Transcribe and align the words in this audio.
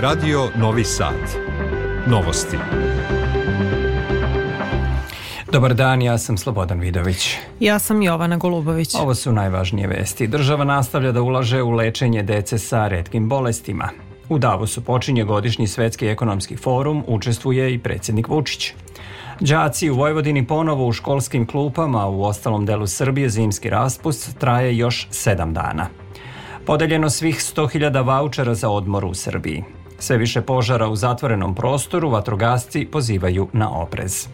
Radio 0.00 0.48
Novi 0.56 0.84
Sad. 0.84 1.14
Novosti. 2.06 2.56
Dobar 5.52 5.74
dan, 5.74 6.02
ja 6.02 6.18
sam 6.18 6.38
Slobodan 6.38 6.80
Vidović. 6.80 7.36
Ja 7.60 7.78
sam 7.78 8.02
Jovana 8.02 8.36
Golubović. 8.36 8.94
Ovo 8.94 9.14
su 9.14 9.32
najvažnije 9.32 9.88
vesti. 9.88 10.26
Država 10.26 10.64
nastavlja 10.64 11.12
da 11.12 11.22
ulaže 11.22 11.62
u 11.62 11.70
lečenje 11.70 12.22
dece 12.22 12.58
sa 12.58 12.88
redkim 12.88 13.28
bolestima. 13.28 13.88
U 14.28 14.38
Davosu 14.38 14.84
počinje 14.84 15.24
godišnji 15.24 15.66
svetski 15.66 16.06
ekonomski 16.06 16.56
forum, 16.56 17.04
učestvuje 17.06 17.74
i 17.74 17.78
predsednik 17.78 18.28
Vučić. 18.28 18.72
Đaci 19.40 19.90
u 19.90 19.96
Vojvodini 19.96 20.46
ponovo 20.46 20.86
u 20.86 20.92
školskim 20.92 21.46
klupama, 21.46 22.06
u 22.06 22.22
ostalom 22.22 22.66
delu 22.66 22.86
Srbije 22.86 23.28
zimski 23.28 23.70
raspust 23.70 24.38
traje 24.38 24.76
još 24.76 25.06
sedam 25.10 25.54
dana. 25.54 25.86
Podeljeno 26.66 27.10
svih 27.10 27.36
100.000 27.36 28.06
vaučera 28.06 28.54
za 28.54 28.68
odmor 28.68 29.04
u 29.04 29.14
Srbiji. 29.14 29.64
Sve 30.00 30.16
više 30.16 30.40
požara 30.40 30.88
u 30.88 30.96
zatvorenom 30.96 31.54
prostoru, 31.54 32.10
vatrogasci 32.10 32.88
pozivaju 32.92 33.48
na 33.52 33.70
oprez. 33.70 34.28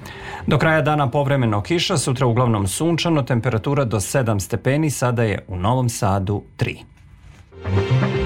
Do 0.47 0.59
kraja 0.59 0.83
dana 0.83 1.11
povremeno 1.11 1.63
kiša, 1.63 1.97
sutra 1.97 2.27
uglavnom 2.27 2.67
sunčano, 2.67 3.23
temperatura 3.23 3.85
do 3.85 3.97
7 3.97 4.41
stepeni, 4.41 4.91
sada 4.91 5.23
je 5.23 5.45
u 5.49 5.57
Novom 5.57 5.89
Sadu 5.89 6.43
3. 6.59 8.26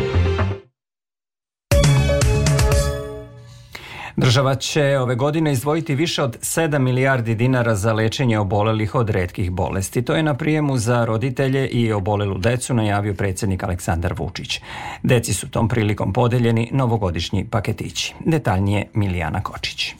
Država 4.20 4.54
će 4.54 4.98
ove 4.98 5.14
godine 5.14 5.52
izdvojiti 5.52 5.94
više 5.94 6.22
od 6.22 6.38
7 6.40 6.78
milijardi 6.78 7.34
dinara 7.34 7.74
za 7.74 7.92
lečenje 7.92 8.38
obolelih 8.38 8.94
od 8.94 9.10
redkih 9.10 9.50
bolesti. 9.50 10.02
To 10.02 10.14
je 10.14 10.22
na 10.22 10.34
prijemu 10.34 10.76
za 10.78 11.04
roditelje 11.04 11.68
i 11.68 11.92
obolelu 11.92 12.38
decu 12.38 12.74
najavio 12.74 13.14
predsednik 13.14 13.62
Aleksandar 13.62 14.14
Vučić. 14.18 14.60
Deci 15.02 15.34
su 15.34 15.50
tom 15.50 15.68
prilikom 15.68 16.12
podeljeni 16.12 16.68
novogodišnji 16.72 17.44
paketići. 17.44 18.14
Detaljnije 18.24 18.86
Milijana 18.94 19.42
Kočić. 19.42 19.94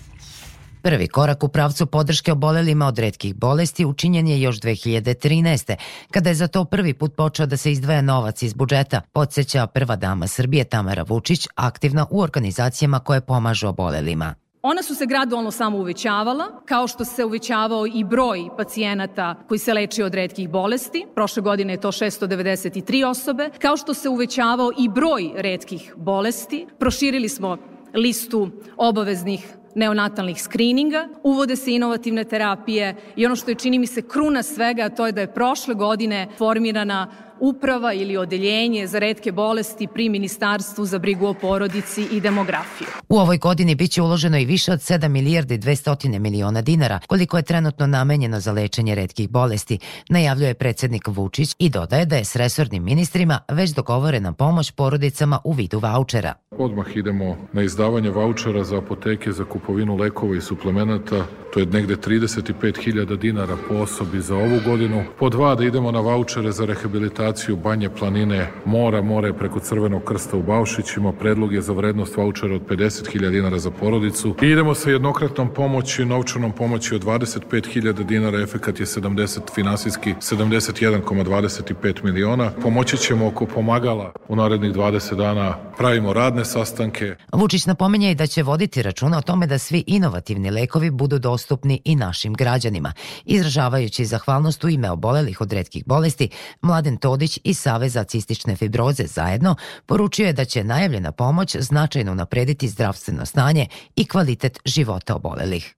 Prvi 0.83 1.09
korak 1.09 1.45
u 1.45 1.49
pravcu 1.49 1.87
podrške 1.87 2.33
obolelima 2.33 2.87
od 2.87 2.99
redkih 2.99 3.35
bolesti 3.35 3.85
učinjen 3.85 4.29
je 4.29 4.41
još 4.41 4.61
2013. 4.61 5.77
kada 6.11 6.29
je 6.29 6.35
za 6.35 6.49
to 6.49 6.65
prvi 6.65 6.95
put 6.95 7.17
počeo 7.17 7.47
da 7.47 7.57
se 7.57 7.73
izdvaja 7.73 8.03
novac 8.03 8.43
iz 8.43 8.55
budžeta, 8.55 9.01
podsjeća 9.13 9.67
prva 9.67 9.97
dama 9.97 10.27
Srbije 10.27 10.65
Tamara 10.65 11.03
Vučić, 11.09 11.49
aktivna 11.55 12.07
u 12.11 12.21
organizacijama 12.21 12.99
koje 12.99 13.21
pomažu 13.21 13.69
obolelima. 13.69 14.35
Ona 14.63 14.83
su 14.83 14.95
se 14.95 15.07
gradualno 15.07 15.51
samo 15.51 15.79
uvećavala, 15.79 16.45
kao 16.67 16.87
što 16.87 17.05
se 17.05 17.25
uvećavao 17.25 17.87
i 17.87 18.05
broj 18.05 18.49
pacijenata 18.57 19.35
koji 19.49 19.59
se 19.59 19.75
leči 19.75 20.03
od 20.03 20.15
redkih 20.15 20.49
bolesti. 20.49 21.07
Prošle 21.15 21.43
godine 21.43 21.73
je 21.73 21.81
to 21.81 21.93
693 21.93 23.07
osobe. 23.07 23.51
Kao 23.59 23.77
što 23.77 23.95
se 23.95 24.09
uvećavao 24.09 24.71
i 24.79 24.89
broj 24.89 25.31
redkih 25.37 25.95
bolesti. 25.97 26.67
Proširili 26.79 27.29
smo 27.29 27.57
listu 27.95 28.51
obaveznih 28.77 29.60
neonatalnih 29.75 30.43
skrininga, 30.43 31.09
uvode 31.23 31.57
se 31.57 31.73
inovativne 31.73 32.25
terapije 32.25 32.97
i 33.17 33.27
ono 33.27 33.37
što 33.37 33.51
je 33.51 33.55
čini 33.55 33.79
mi 33.79 33.87
se 33.87 34.03
kruna 34.03 34.43
svega, 34.43 34.89
to 34.89 35.07
je 35.07 35.13
da 35.13 35.21
je 35.21 35.35
prošle 35.35 35.75
godine 35.75 36.29
formirana 36.39 37.30
uprava 37.41 37.93
ili 37.93 38.17
odeljenje 38.17 38.87
za 38.87 38.99
redke 38.99 39.33
bolesti 39.33 39.87
pri 39.87 40.09
Ministarstvu 40.09 40.85
za 40.85 40.99
brigu 40.99 41.27
o 41.27 41.35
porodici 41.35 42.07
i 42.13 42.21
demografiju. 42.21 42.89
U 43.09 43.19
ovoj 43.19 43.39
godini 43.39 43.75
biće 43.75 44.03
uloženo 44.03 44.39
i 44.39 44.45
više 44.45 44.73
od 44.73 44.79
7 44.79 45.09
milijardi 45.09 45.59
200 45.59 46.19
miliona 46.19 46.63
dinara, 46.63 47.01
koliko 47.07 47.37
je 47.37 47.43
trenutno 47.43 47.87
namenjeno 47.87 48.41
za 48.41 48.53
lečenje 48.53 48.95
redkih 48.95 49.31
bolesti, 49.31 49.79
najavljuje 50.09 50.55
predsednik 50.55 51.09
Vučić 51.09 51.55
i 51.59 51.69
dodaje 51.69 52.07
da 52.07 52.17
je 52.17 52.25
s 52.25 52.37
resornim 52.37 52.85
ministrima 52.85 53.39
već 53.49 53.71
dogovorena 53.71 54.33
pomoć 54.33 54.71
porodicama 54.71 55.39
u 55.45 55.53
vidu 55.53 55.79
vaučera. 55.79 56.35
Odmah 56.51 56.87
idemo 56.97 57.37
na 57.53 57.63
izdavanje 57.63 58.11
vaučera 58.11 58.65
za 58.65 58.79
apoteke 58.79 59.33
za 59.33 59.45
kupovinu 59.45 59.97
lekova 59.97 60.37
i 60.37 60.41
suplemenata. 60.41 61.25
To 61.55 61.61
je 61.61 61.67
negde 61.67 61.97
35.000 61.97 63.17
dinara 63.17 63.57
po 63.69 63.75
osobi 63.75 64.21
za 64.21 64.37
ovu 64.37 64.61
godinu. 64.65 65.05
Po 65.19 65.29
dva 65.29 65.55
da 65.55 65.65
idemo 65.65 65.93
na 65.93 66.01
vaučere 66.01 66.53
za 66.53 66.65
rehabilitaciju 66.65 67.30
banje 67.63 67.89
planine 67.89 68.47
mora, 68.65 69.03
more 69.03 69.33
preko 69.33 69.61
Crvenog 69.61 70.05
krsta 70.05 70.37
u 70.37 70.43
Baušićima. 70.43 71.13
Predlog 71.13 71.53
je 71.53 71.61
za 71.61 71.73
vrednost 71.73 72.17
vaučera 72.17 72.55
od 72.55 72.63
50.000 72.67 73.31
dinara 73.31 73.59
za 73.59 73.71
porodicu. 73.71 74.35
I 74.43 74.47
idemo 74.47 74.75
sa 74.75 74.91
jednokratnom 74.91 75.55
pomoći, 75.55 76.05
novčanom 76.05 76.53
pomoći 76.53 76.95
od 76.95 77.05
25.000 77.05 78.03
dinara. 78.03 78.41
Efekat 78.41 78.81
je 78.81 78.87
70, 78.87 79.41
finansijski 79.55 80.15
71,25 80.15 82.05
miliona. 82.05 82.51
Pomoći 82.63 82.97
ćemo 82.97 83.27
oko 83.27 83.47
pomagala 83.47 84.13
u 84.29 84.37
narednih 84.37 84.73
20 84.73 85.17
dana. 85.17 85.55
Pravimo 85.77 86.13
radne 86.13 86.45
sastanke. 86.45 87.17
Vučić 87.33 87.67
napomenja 87.67 88.11
i 88.11 88.15
da 88.15 88.27
će 88.27 88.43
voditi 88.43 88.83
računa 88.83 89.19
o 89.19 89.23
tome 89.23 89.47
da 89.47 89.59
svi 89.59 89.85
inovativni 89.87 90.51
lekovi 90.51 90.91
budu 90.91 91.19
dostupni 91.19 91.81
i 91.85 91.97
našim 91.97 92.35
građanima. 92.35 92.93
Izražavajući 93.25 94.05
zahvalnost 94.05 94.65
u 94.65 94.69
ime 94.69 94.91
obolelih 94.91 95.41
od 95.41 95.53
redkih 95.53 95.87
bolesti, 95.87 96.29
Mladen 96.63 96.97
Todić 97.21 97.39
i 97.45 97.55
Savez 97.55 97.93
za 97.93 98.05
cistične 98.05 98.57
fibroze 98.57 99.07
zajedno 99.07 99.57
poručio 99.87 100.27
je 100.27 100.33
da 100.33 100.45
će 100.45 100.65
najavljena 100.65 101.13
pomoć 101.13 101.57
značajno 101.57 102.15
naprediti 102.15 102.69
zdravstveno 102.69 103.27
stanje 103.27 103.67
i 103.97 104.07
kvalitet 104.07 104.59
života 104.65 105.15
obolelih. 105.15 105.75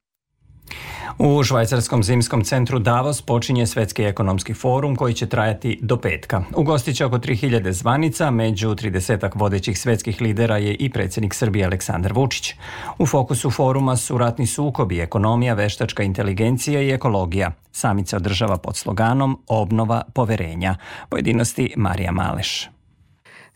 U 1.18 1.42
švajcarskom 1.42 2.02
zimskom 2.02 2.44
centru 2.44 2.78
Davos 2.78 3.22
počinje 3.22 3.66
Svetski 3.66 4.02
ekonomski 4.02 4.54
forum 4.54 4.96
koji 4.96 5.14
će 5.14 5.26
trajati 5.26 5.78
do 5.82 5.96
petka. 5.96 6.42
Ugostiće 6.56 7.04
oko 7.04 7.18
3000 7.18 7.70
zvanica, 7.70 8.30
među 8.30 8.68
30 8.68 9.30
vodećih 9.34 9.78
svetskih 9.78 10.20
lidera 10.20 10.56
je 10.56 10.74
i 10.74 10.90
predsednik 10.90 11.34
Srbije 11.34 11.64
Aleksandar 11.64 12.12
Vučić. 12.12 12.54
U 12.98 13.06
fokusu 13.06 13.50
foruma 13.50 13.96
su 13.96 14.18
ratni 14.18 14.46
sukobi, 14.46 15.00
ekonomija, 15.00 15.54
veštačka 15.54 16.02
inteligencija 16.02 16.82
i 16.82 16.90
ekologija. 16.90 17.52
Samica 17.72 18.12
se 18.12 18.16
održava 18.16 18.56
pod 18.58 18.76
sloganom 18.76 19.38
Obnova 19.48 20.02
poverenja. 20.14 20.76
Pojedinosti 21.08 21.74
Marija 21.76 22.12
Maleš. 22.12 22.68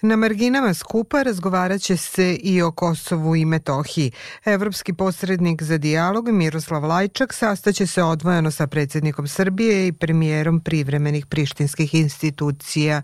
Na 0.03 0.17
marginama 0.17 0.75
skupa 0.75 1.23
razgovarat 1.23 1.81
će 1.81 1.97
se 1.97 2.35
i 2.35 2.63
o 2.63 2.71
Kosovu 2.71 3.37
i 3.37 3.45
Metohiji. 3.45 4.13
Evropski 4.45 4.93
posrednik 4.93 5.63
za 5.63 5.79
dijalog 5.79 6.29
Miroslav 6.29 6.85
Lajčak 6.85 7.33
sastaće 7.33 7.87
se 7.87 8.03
odvojeno 8.03 8.51
sa 8.51 8.67
predsjednikom 8.67 9.29
Srbije 9.29 9.87
i 9.87 9.93
premijerom 9.93 10.61
privremenih 10.61 11.27
prištinskih 11.27 11.95
institucija. 11.95 13.03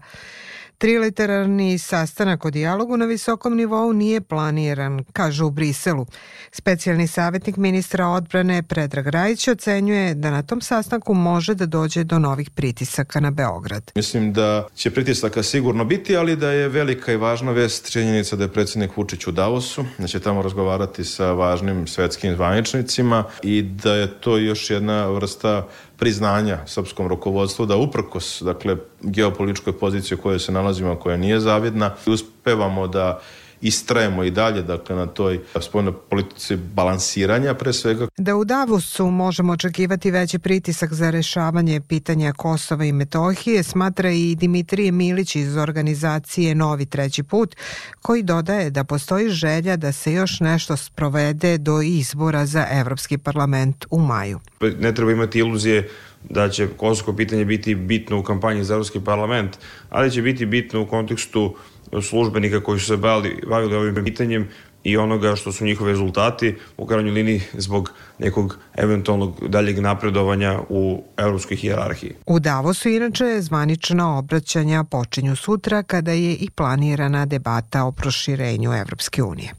Triliterarni 0.83 1.79
sastanak 1.79 2.45
o 2.45 2.51
dijalogu 2.51 2.97
na 2.97 3.05
visokom 3.05 3.57
nivou 3.57 3.93
nije 3.93 4.21
planiran, 4.21 5.05
kaže 5.13 5.45
u 5.45 5.51
Briselu. 5.51 6.07
Specijalni 6.53 7.07
savjetnik 7.07 7.57
ministra 7.57 8.09
odbrane 8.09 8.63
Predrag 8.63 9.07
Rajić 9.07 9.49
ocenjuje 9.49 10.15
da 10.15 10.31
na 10.31 10.43
tom 10.43 10.61
sastanku 10.61 11.15
može 11.15 11.55
da 11.55 11.67
dođe 11.67 12.05
do 12.05 12.19
novih 12.19 12.51
pritisaka 12.51 13.21
na 13.21 13.31
Beograd. 13.31 13.93
Mislim 13.95 14.33
da 14.33 14.67
će 14.75 14.91
pritisaka 14.91 15.43
sigurno 15.43 15.85
biti, 15.85 16.17
ali 16.17 16.37
da 16.37 16.51
je 16.51 16.69
velika 16.69 17.13
i 17.13 17.17
važna 17.17 17.53
vest 17.53 17.93
činjenica 17.93 18.37
da 18.37 18.45
je 18.45 18.53
predsjednik 18.53 18.97
Vučić 18.97 19.27
u 19.27 19.33
Davosu, 19.33 19.85
da 19.99 20.07
će 20.07 20.21
tamo 20.21 20.43
razgovarati 20.43 21.05
sa 21.05 21.33
važnim 21.33 21.87
svetskim 21.87 22.35
zvaničnicima 22.35 23.25
i 23.43 23.63
da 23.63 23.95
je 23.95 24.21
to 24.21 24.37
još 24.37 24.71
jedna 24.71 25.07
vrsta 25.07 25.67
priznanja 26.03 26.59
srpskom 26.67 27.07
rukovodstvu 27.09 27.67
da 27.67 27.77
uprkos 27.77 28.43
dakle, 28.43 28.77
geopolitičkoj 29.03 29.79
poziciji 29.79 30.19
u 30.19 30.23
kojoj 30.23 30.39
se 30.39 30.53
nalazimo, 30.53 30.97
koja 30.97 31.17
nije 31.17 31.41
zavidna, 31.41 31.95
uspevamo 32.07 32.89
da 32.89 33.21
istrajemo 33.63 34.25
i 34.25 34.31
dalje 34.31 34.63
dakle, 34.63 34.97
na 34.97 35.07
toj 35.07 35.41
spoljnoj 35.61 35.95
politici 36.11 36.57
balansiranja 36.57 37.55
pre 37.55 37.73
svega. 37.73 38.07
Da 38.17 38.37
u 38.37 38.45
Davosu 38.45 39.07
možemo 39.07 39.53
očekivati 39.53 40.11
veći 40.11 40.39
pritisak 40.39 40.93
za 40.93 41.11
rešavanje 41.11 41.81
pitanja 41.81 42.33
Kosova 42.33 42.85
i 42.85 42.93
Metohije 42.93 43.63
smatra 43.63 44.11
i 44.11 44.35
Dimitrije 44.35 44.93
Milić 44.93 45.37
iz 45.37 45.57
organizacije 45.57 46.55
Novi 46.55 46.87
treći 46.87 47.23
put 47.23 47.57
koji 48.01 48.23
dodaje 48.23 48.71
da 48.71 48.85
postoji 48.85 49.29
želja 49.29 49.77
da 49.77 49.93
se 49.93 50.13
još 50.13 50.41
nešto 50.41 50.77
sprovede 50.77 51.59
do 51.59 51.83
izbora 51.83 52.47
za 52.47 52.67
Evropski 52.71 53.19
parlament 53.19 53.87
u 53.91 53.99
maju. 53.99 54.41
Ne 54.79 54.95
treba 54.95 55.13
imati 55.13 55.39
iluzije 55.39 55.89
da 56.31 56.49
će 56.49 56.69
kosovsko 56.77 57.17
pitanje 57.17 57.45
biti 57.45 57.75
bitno 57.75 58.19
u 58.19 58.23
kampanji 58.23 58.65
za 58.65 58.75
Evropski 58.75 59.01
parlament, 59.01 59.57
ali 59.91 60.11
će 60.11 60.23
biti 60.23 60.47
bitno 60.47 60.83
u 60.83 60.87
kontekstu 60.87 61.55
službenika 62.01 62.61
koji 62.61 62.81
su 62.81 62.87
se 62.87 62.97
bavili, 62.97 63.43
bavili 63.49 63.77
ovim 63.77 64.05
pitanjem 64.05 64.49
i 64.85 64.97
onoga 64.97 65.37
što 65.37 65.53
su 65.53 65.65
njihovi 65.65 65.91
rezultati 65.91 66.57
u 66.77 66.87
krajnjoj 66.87 67.13
liniji 67.13 67.43
zbog 67.53 67.93
nekog 68.19 68.59
eventualnog 68.75 69.49
daljeg 69.49 69.79
napredovanja 69.79 70.61
u 70.69 71.05
evropskoj 71.17 71.57
hijerarhiji. 71.57 72.15
U 72.27 72.39
Davosu 72.39 72.89
inače 72.89 73.41
zvanična 73.41 74.19
obraćanja 74.19 74.85
počinju 74.85 75.37
sutra 75.37 75.83
kada 75.83 76.13
je 76.13 76.35
i 76.35 76.51
planirana 76.51 77.27
debata 77.27 77.85
o 77.85 77.93
proširenju 77.93 78.73
Evropske 78.73 79.23
unije. 79.23 79.55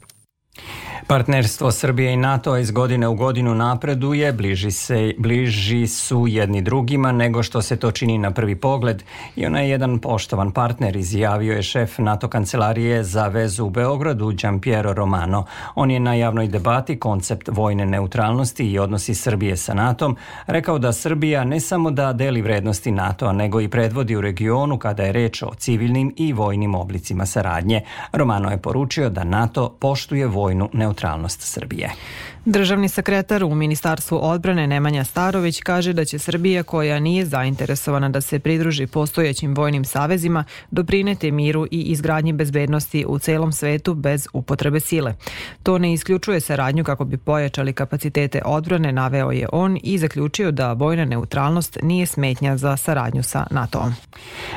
Partnerstvo 1.06 1.70
Srbije 1.70 2.12
i 2.12 2.16
NATO 2.16 2.56
iz 2.56 2.70
godine 2.70 3.08
u 3.08 3.14
godinu 3.14 3.54
napreduje, 3.54 4.32
bliži, 4.32 4.70
se, 4.70 5.14
bliži 5.18 5.86
su 5.86 6.26
jedni 6.28 6.62
drugima 6.62 7.12
nego 7.12 7.42
što 7.42 7.62
se 7.62 7.76
to 7.76 7.90
čini 7.90 8.18
na 8.18 8.30
prvi 8.30 8.56
pogled 8.56 9.02
i 9.36 9.46
ona 9.46 9.60
je 9.60 9.70
jedan 9.70 9.98
poštovan 9.98 10.52
partner, 10.52 10.96
izjavio 10.96 11.54
je 11.54 11.62
šef 11.62 11.98
NATO 11.98 12.28
kancelarije 12.28 13.04
za 13.04 13.28
vezu 13.28 13.64
u 13.64 13.70
Beogradu, 13.70 14.32
Giampiero 14.32 14.92
Romano. 14.92 15.44
On 15.74 15.90
je 15.90 16.00
na 16.00 16.14
javnoj 16.14 16.48
debati 16.48 16.98
koncept 16.98 17.48
vojne 17.52 17.86
neutralnosti 17.86 18.70
i 18.70 18.78
odnosi 18.78 19.14
Srbije 19.14 19.56
sa 19.56 19.74
NATO 19.74 20.14
rekao 20.46 20.78
da 20.78 20.92
Srbija 20.92 21.44
ne 21.44 21.60
samo 21.60 21.90
da 21.90 22.12
deli 22.12 22.42
vrednosti 22.42 22.90
NATO-a, 22.90 23.32
nego 23.32 23.60
i 23.60 23.68
predvodi 23.68 24.16
u 24.16 24.20
regionu 24.20 24.78
kada 24.78 25.02
je 25.02 25.12
reč 25.12 25.42
o 25.42 25.54
civilnim 25.54 26.14
i 26.16 26.32
vojnim 26.32 26.74
oblicima 26.74 27.26
saradnje. 27.26 27.82
Romano 28.12 28.50
je 28.50 28.62
poručio 28.62 29.10
da 29.10 29.24
NATO 29.24 29.76
poštuje 29.80 30.26
vojnu 30.26 30.68
neutralnost 30.72 30.93
neutralnost 30.94 31.42
Srbije. 31.42 31.90
Državni 32.46 32.88
sekretar 32.88 33.44
u 33.44 33.54
Ministarstvu 33.54 34.18
odbrane 34.22 34.66
Nemanja 34.66 35.04
Starović 35.04 35.60
kaže 35.62 35.92
da 35.92 36.04
će 36.04 36.18
Srbija 36.18 36.62
koja 36.62 37.00
nije 37.00 37.26
zainteresovana 37.26 38.08
da 38.08 38.20
se 38.20 38.38
pridruži 38.38 38.86
postojećim 38.86 39.54
vojnim 39.54 39.84
savezima 39.84 40.44
doprinete 40.70 41.30
miru 41.30 41.66
i 41.70 41.82
izgradnji 41.82 42.32
bezbednosti 42.32 43.04
u 43.08 43.18
celom 43.18 43.52
svetu 43.52 43.94
bez 43.94 44.28
upotrebe 44.32 44.80
sile. 44.80 45.14
To 45.62 45.78
ne 45.78 45.92
isključuje 45.92 46.40
saradnju 46.40 46.84
kako 46.84 47.04
bi 47.04 47.16
pojačali 47.16 47.72
kapacitete 47.72 48.42
odbrane, 48.44 48.92
naveo 48.92 49.30
je 49.30 49.48
on 49.52 49.78
i 49.82 49.98
zaključio 49.98 50.50
da 50.50 50.72
vojna 50.72 51.04
neutralnost 51.04 51.78
nije 51.82 52.06
smetnja 52.06 52.56
za 52.56 52.76
saradnju 52.76 53.22
sa 53.22 53.46
NATO-om. 53.50 53.94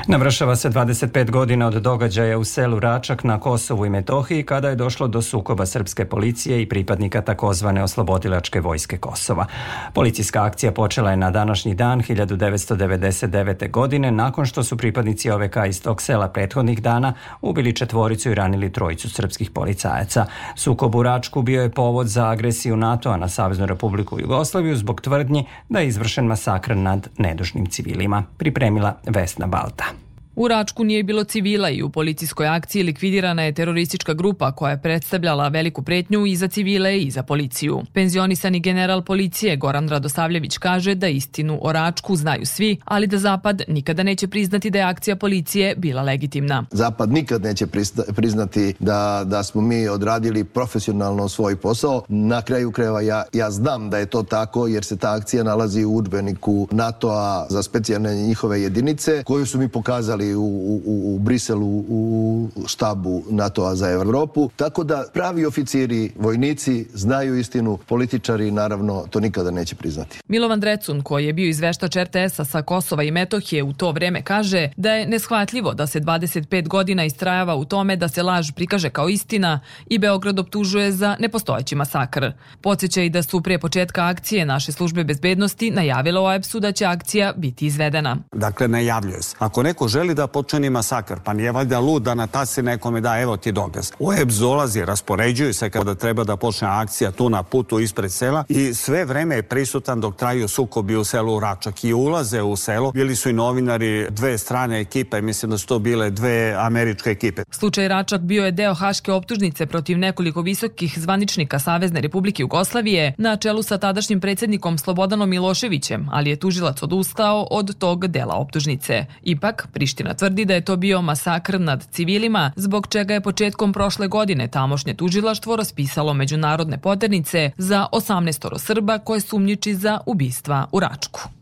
Navršava 0.07 0.55
se 0.55 0.69
25 0.69 1.31
godina 1.31 1.67
od 1.67 1.73
događaja 1.73 2.37
u 2.37 2.43
selu 2.43 2.79
Račak 2.79 3.23
na 3.23 3.39
Kosovu 3.39 3.85
i 3.85 3.89
Metohiji 3.89 4.43
kada 4.43 4.69
je 4.69 4.75
došlo 4.75 5.07
do 5.07 5.21
sukoba 5.21 5.65
srpske 5.65 6.05
policije 6.05 6.26
i 6.61 6.69
pripadnika 6.69 7.21
takozvane 7.21 7.83
oslobodilačke 7.83 8.59
vojske 8.59 8.97
Kosova. 8.97 9.45
Policijska 9.93 10.43
akcija 10.43 10.71
počela 10.71 11.11
je 11.11 11.17
na 11.17 11.31
današnji 11.31 11.75
dan 11.75 12.01
1999. 12.01 13.71
godine 13.71 14.11
nakon 14.11 14.45
što 14.45 14.63
su 14.63 14.77
pripadnici 14.77 15.29
OVK 15.29 15.55
iz 15.69 15.81
tog 15.81 16.01
sela 16.01 16.29
prethodnih 16.29 16.81
dana 16.81 17.13
ubili 17.41 17.75
četvoricu 17.75 18.31
i 18.31 18.35
ranili 18.35 18.71
trojicu 18.71 19.09
srpskih 19.09 19.51
policajaca. 19.51 20.25
Sukob 20.55 20.95
u 20.95 21.03
Račku 21.03 21.41
bio 21.41 21.61
je 21.61 21.71
povod 21.71 22.07
za 22.07 22.29
agresiju 22.29 22.77
NATO-a 22.77 23.17
na 23.17 23.29
Saveznu 23.29 23.65
republiku 23.65 24.19
Jugoslaviju 24.19 24.75
zbog 24.75 25.01
tvrdnji 25.01 25.45
da 25.69 25.79
je 25.79 25.87
izvršen 25.87 26.25
masakr 26.25 26.75
nad 26.75 27.09
nedužnim 27.17 27.65
civilima. 27.65 28.23
Pripremila 28.37 28.93
Vesna 29.05 29.47
Balta. 29.47 30.06
U 30.39 30.47
Račku 30.47 30.83
nije 30.83 31.03
bilo 31.03 31.23
civila 31.23 31.69
i 31.69 31.83
u 31.83 31.89
policijskoj 31.89 32.47
akciji 32.47 32.83
likvidirana 32.83 33.43
je 33.43 33.53
teroristička 33.53 34.13
grupa 34.13 34.51
koja 34.51 34.71
je 34.71 34.81
predstavljala 34.81 35.47
veliku 35.47 35.81
pretnju 35.81 36.25
i 36.25 36.35
za 36.35 36.47
civile 36.47 36.99
i 36.99 37.11
za 37.11 37.23
policiju. 37.23 37.81
Penzionisani 37.93 38.59
general 38.59 39.01
policije 39.01 39.55
Goran 39.55 39.89
Radosavljević 39.89 40.57
kaže 40.57 40.95
da 40.95 41.07
istinu 41.07 41.59
o 41.61 41.71
Račku 41.71 42.15
znaju 42.15 42.45
svi, 42.45 42.77
ali 42.85 43.07
da 43.07 43.17
Zapad 43.17 43.61
nikada 43.67 44.03
neće 44.03 44.27
priznati 44.27 44.69
da 44.69 44.79
je 44.79 44.85
akcija 44.85 45.15
policije 45.15 45.75
bila 45.75 46.01
legitimna. 46.01 46.65
Zapad 46.71 47.11
nikad 47.11 47.43
neće 47.43 47.67
priznati 48.15 48.73
da, 48.79 49.23
da 49.25 49.43
smo 49.43 49.61
mi 49.61 49.87
odradili 49.87 50.43
profesionalno 50.43 51.29
svoj 51.29 51.55
posao. 51.55 52.01
Na 52.07 52.41
kraju 52.41 52.71
kreva 52.71 53.01
ja, 53.01 53.23
ja 53.33 53.51
znam 53.51 53.89
da 53.89 53.97
je 53.97 54.05
to 54.05 54.23
tako 54.23 54.67
jer 54.67 54.83
se 54.83 54.97
ta 54.97 55.13
akcija 55.13 55.43
nalazi 55.43 55.83
u 55.85 55.95
udbeniku 55.95 56.67
NATO-a 56.71 57.45
za 57.49 57.63
specijalne 57.63 58.15
njihove 58.15 58.61
jedinice 58.61 59.23
koju 59.23 59.45
su 59.45 59.57
mi 59.57 59.67
pokazali 59.67 60.26
u, 60.35 60.43
u, 60.85 61.15
u 61.15 61.19
Briselu 61.19 61.85
u 61.89 62.49
štabu 62.67 63.23
NATO-a 63.29 63.75
za 63.75 63.89
Evropu. 63.89 64.49
Tako 64.55 64.83
da 64.83 65.05
pravi 65.13 65.45
oficiri, 65.45 66.11
vojnici 66.19 66.85
znaju 66.93 67.37
istinu, 67.37 67.77
političari 67.87 68.51
naravno 68.51 69.05
to 69.09 69.19
nikada 69.19 69.51
neće 69.51 69.75
priznati. 69.75 70.19
Milovan 70.27 70.59
Drecun, 70.59 71.01
koji 71.01 71.25
je 71.25 71.33
bio 71.33 71.49
izveštač 71.49 71.95
RTS-a 71.95 72.45
sa 72.45 72.61
Kosova 72.61 73.03
i 73.03 73.11
Metohije 73.11 73.63
u 73.63 73.73
to 73.73 73.91
vreme, 73.91 74.21
kaže 74.21 74.69
da 74.77 74.91
je 74.91 75.07
neshvatljivo 75.07 75.73
da 75.73 75.87
se 75.87 75.99
25 75.99 76.67
godina 76.67 77.05
istrajava 77.05 77.55
u 77.55 77.65
tome 77.65 77.95
da 77.95 78.07
se 78.07 78.23
laž 78.23 78.51
prikaže 78.51 78.89
kao 78.89 79.09
istina 79.09 79.59
i 79.87 79.97
Beograd 79.97 80.39
optužuje 80.39 80.91
za 80.91 81.15
nepostojeći 81.19 81.75
masakr. 81.75 82.31
Podseća 82.61 83.01
i 83.01 83.09
da 83.09 83.23
su 83.23 83.41
pre 83.41 83.59
početka 83.59 84.07
akcije 84.07 84.45
naše 84.45 84.71
službe 84.71 85.03
bezbednosti 85.03 85.71
najavile 85.71 86.19
OEPS-u 86.19 86.59
da 86.59 86.71
će 86.71 86.85
akcija 86.85 87.33
biti 87.35 87.65
izvedena. 87.65 88.17
Dakle, 88.31 88.67
najavljuje 88.67 89.21
se. 89.21 89.35
Ako 89.39 89.63
neko 89.63 89.87
želi 89.87 90.15
da 90.17 90.27
počini 90.27 90.69
masakr, 90.69 91.19
pa 91.23 91.33
nije 91.33 91.51
valjda 91.51 91.79
lud 91.79 92.01
da 92.01 92.15
na 92.15 92.27
tasi 92.27 92.61
nekome 92.61 93.01
da 93.01 93.19
evo 93.19 93.37
ti 93.37 93.51
dokaz. 93.51 93.91
OEB 93.99 94.29
zolazi, 94.29 94.85
raspoređuju 94.85 95.53
se 95.53 95.69
kada 95.69 95.95
treba 95.95 96.23
da 96.23 96.35
počne 96.35 96.67
akcija 96.67 97.11
tu 97.11 97.29
na 97.29 97.43
putu 97.43 97.79
ispred 97.79 98.11
sela 98.11 98.43
i 98.49 98.73
sve 98.73 99.05
vreme 99.05 99.35
je 99.35 99.43
prisutan 99.43 100.01
dok 100.01 100.15
traju 100.15 100.47
sukobi 100.47 100.95
u 100.95 101.03
selu 101.03 101.39
Račak 101.39 101.83
i 101.83 101.93
ulaze 101.93 102.41
u 102.41 102.55
selo. 102.55 102.91
Bili 102.91 103.15
su 103.15 103.29
i 103.29 103.33
novinari 103.33 104.07
dve 104.09 104.37
strane 104.37 104.81
ekipe, 104.81 105.21
mislim 105.21 105.51
da 105.51 105.57
su 105.57 105.67
to 105.67 105.79
bile 105.79 106.09
dve 106.09 106.55
američke 106.57 107.09
ekipe. 107.09 107.43
Slučaj 107.51 107.87
Račak 107.87 108.21
bio 108.21 108.45
je 108.45 108.51
deo 108.51 108.73
haške 108.73 109.11
optužnice 109.11 109.65
protiv 109.65 109.97
nekoliko 109.97 110.41
visokih 110.41 110.99
zvaničnika 110.99 111.59
Savezne 111.59 112.01
Republike 112.01 112.43
Jugoslavije 112.43 113.13
na 113.17 113.35
čelu 113.35 113.63
sa 113.63 113.77
tadašnjim 113.77 114.19
predsednikom 114.19 114.77
Slobodanom 114.77 115.29
Miloševićem, 115.29 116.07
ali 116.11 116.29
je 116.29 116.35
tužilac 116.35 116.83
odustao 116.83 117.47
od 117.51 117.77
tog 117.77 118.07
dela 118.07 118.35
optužnice. 118.35 119.05
Ipak, 119.23 119.67
Priština 119.73 120.06
Priština 120.07 120.17
tvrdi 120.17 120.45
da 120.45 120.53
je 120.53 120.65
to 120.65 120.75
bio 120.75 121.01
masakr 121.01 121.59
nad 121.59 121.87
civilima, 121.91 122.51
zbog 122.55 122.87
čega 122.87 123.13
je 123.13 123.21
početkom 123.21 123.73
prošle 123.73 124.07
godine 124.07 124.47
tamošnje 124.47 124.93
tužilaštvo 124.93 125.55
raspisalo 125.55 126.13
međunarodne 126.13 126.77
poternice 126.77 127.51
za 127.57 127.87
18 127.91 128.59
Srba 128.59 128.97
koje 128.97 129.19
sumnjiči 129.19 129.75
za 129.75 129.99
ubistva 130.05 130.67
u 130.71 130.79
Račku. 130.79 131.36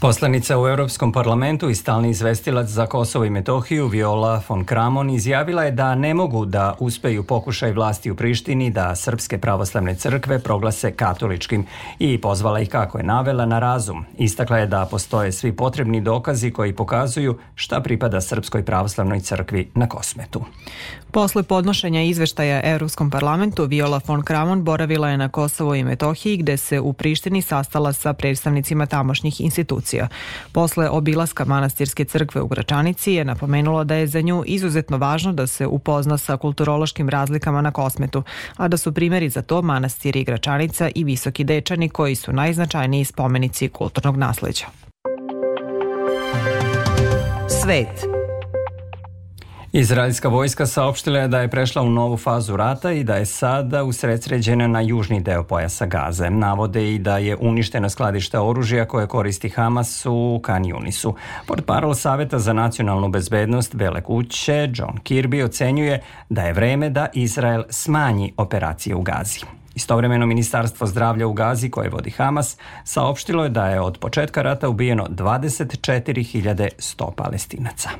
Poslanica 0.00 0.58
u 0.58 0.68
Europskom 0.68 1.12
parlamentu 1.12 1.70
i 1.70 1.74
stalni 1.74 2.10
izvestilac 2.10 2.68
za 2.68 2.86
Kosovo 2.86 3.24
i 3.24 3.30
Metohiju 3.30 3.86
Viola 3.86 4.42
von 4.48 4.64
Kramon 4.64 5.10
izjavila 5.10 5.64
je 5.64 5.70
da 5.70 5.94
ne 5.94 6.14
mogu 6.14 6.44
da 6.44 6.74
uspeju 6.78 7.26
pokušaj 7.26 7.72
vlasti 7.72 8.10
u 8.10 8.16
Prištini 8.16 8.70
da 8.70 8.96
srpske 8.96 9.38
pravoslavne 9.38 9.94
crkve 9.94 10.38
proglase 10.38 10.92
katoličkim 10.92 11.66
i 11.98 12.20
pozvala 12.20 12.60
ih 12.60 12.68
kako 12.68 12.98
je 12.98 13.04
navela 13.04 13.46
na 13.46 13.58
razum. 13.58 14.04
Istakla 14.18 14.58
je 14.58 14.66
da 14.66 14.88
postoje 14.90 15.32
svi 15.32 15.52
potrebni 15.52 16.00
dokazi 16.00 16.50
koji 16.50 16.72
pokazuju 16.72 17.38
šta 17.54 17.80
pripada 17.80 18.20
Srpskoj 18.20 18.64
pravoslavnoj 18.64 19.20
crkvi 19.20 19.70
na 19.74 19.88
Kosmetu. 19.88 20.44
Posle 21.10 21.42
podnošenja 21.42 22.02
izveštaja 22.02 22.60
Europskom 22.64 23.10
parlamentu, 23.10 23.64
Viola 23.64 24.00
von 24.06 24.22
Kramon 24.22 24.64
boravila 24.64 25.08
je 25.08 25.16
na 25.16 25.28
Kosovo 25.28 25.74
i 25.74 25.84
Metohiji 25.84 26.36
gde 26.36 26.56
se 26.56 26.80
u 26.80 26.92
Prištini 26.92 27.42
sastala 27.42 27.92
sa 27.92 28.12
predstavnicima 28.12 28.86
tamošnjih 28.86 29.40
institucija. 29.46 30.08
Posle 30.52 30.88
obilaska 30.90 31.44
manastirske 31.44 32.04
crkve 32.04 32.40
u 32.40 32.48
Gračanici 32.48 33.12
je 33.12 33.24
napomenula 33.24 33.84
da 33.84 33.94
je 33.94 34.06
za 34.06 34.20
nju 34.20 34.42
izuzetno 34.46 34.98
važno 34.98 35.32
da 35.32 35.46
se 35.46 35.66
upozna 35.66 36.18
sa 36.18 36.36
kulturološkim 36.36 37.08
razlikama 37.08 37.60
na 37.60 37.70
Kosmetu, 37.70 38.22
a 38.56 38.68
da 38.68 38.76
su 38.76 38.92
primjeri 38.92 39.28
za 39.28 39.42
to 39.42 39.62
manastiri 39.62 40.24
Gračanica 40.24 40.90
i 40.94 41.04
Visoki 41.04 41.44
Dečani 41.44 41.88
koji 41.88 42.14
su 42.14 42.32
najznačajniji 42.32 43.04
spomenici 43.04 43.68
kulturnog 43.68 44.16
nasleđa. 44.16 44.66
Svet 47.62 48.15
Izraelska 49.78 50.28
vojska 50.28 50.66
saopštila 50.66 51.18
je 51.18 51.28
da 51.28 51.40
je 51.40 51.48
prešla 51.48 51.82
u 51.82 51.90
novu 51.90 52.16
fazu 52.16 52.56
rata 52.56 52.92
i 52.92 53.04
da 53.04 53.14
je 53.14 53.26
sada 53.26 53.84
usredsređena 53.84 54.66
na 54.66 54.80
južni 54.80 55.20
deo 55.20 55.44
pojasa 55.44 55.86
Gaze. 55.86 56.30
Navode 56.30 56.94
i 56.94 56.98
da 56.98 57.18
je 57.18 57.36
uništeno 57.36 57.90
skladište 57.90 58.38
oružja 58.38 58.84
koje 58.84 59.06
koristi 59.06 59.48
Hamas 59.48 60.06
u 60.06 60.40
Kanjunisu. 60.42 61.14
Port 61.46 61.66
parol 61.66 61.94
Saveta 61.94 62.38
za 62.38 62.52
nacionalnu 62.52 63.08
bezbednost 63.08 63.74
Bele 63.74 64.02
kuće 64.02 64.70
John 64.74 64.98
Kirby 65.04 65.44
ocenjuje 65.44 66.02
da 66.28 66.42
je 66.42 66.52
vreme 66.52 66.90
da 66.90 67.06
Izrael 67.14 67.62
smanji 67.70 68.32
operacije 68.36 68.94
u 68.94 69.02
Gazi. 69.02 69.40
Istovremeno 69.76 70.26
Ministarstvo 70.26 70.86
zdravlja 70.86 71.26
u 71.26 71.32
Gazi 71.32 71.70
koje 71.70 71.90
vodi 71.90 72.10
Hamas 72.10 72.56
saopštilo 72.84 73.44
je 73.44 73.50
da 73.50 73.66
je 73.66 73.80
od 73.80 73.98
početka 73.98 74.42
rata 74.42 74.68
ubijeno 74.68 75.06
24.100 75.10 77.10
palestinaca. 77.16 77.90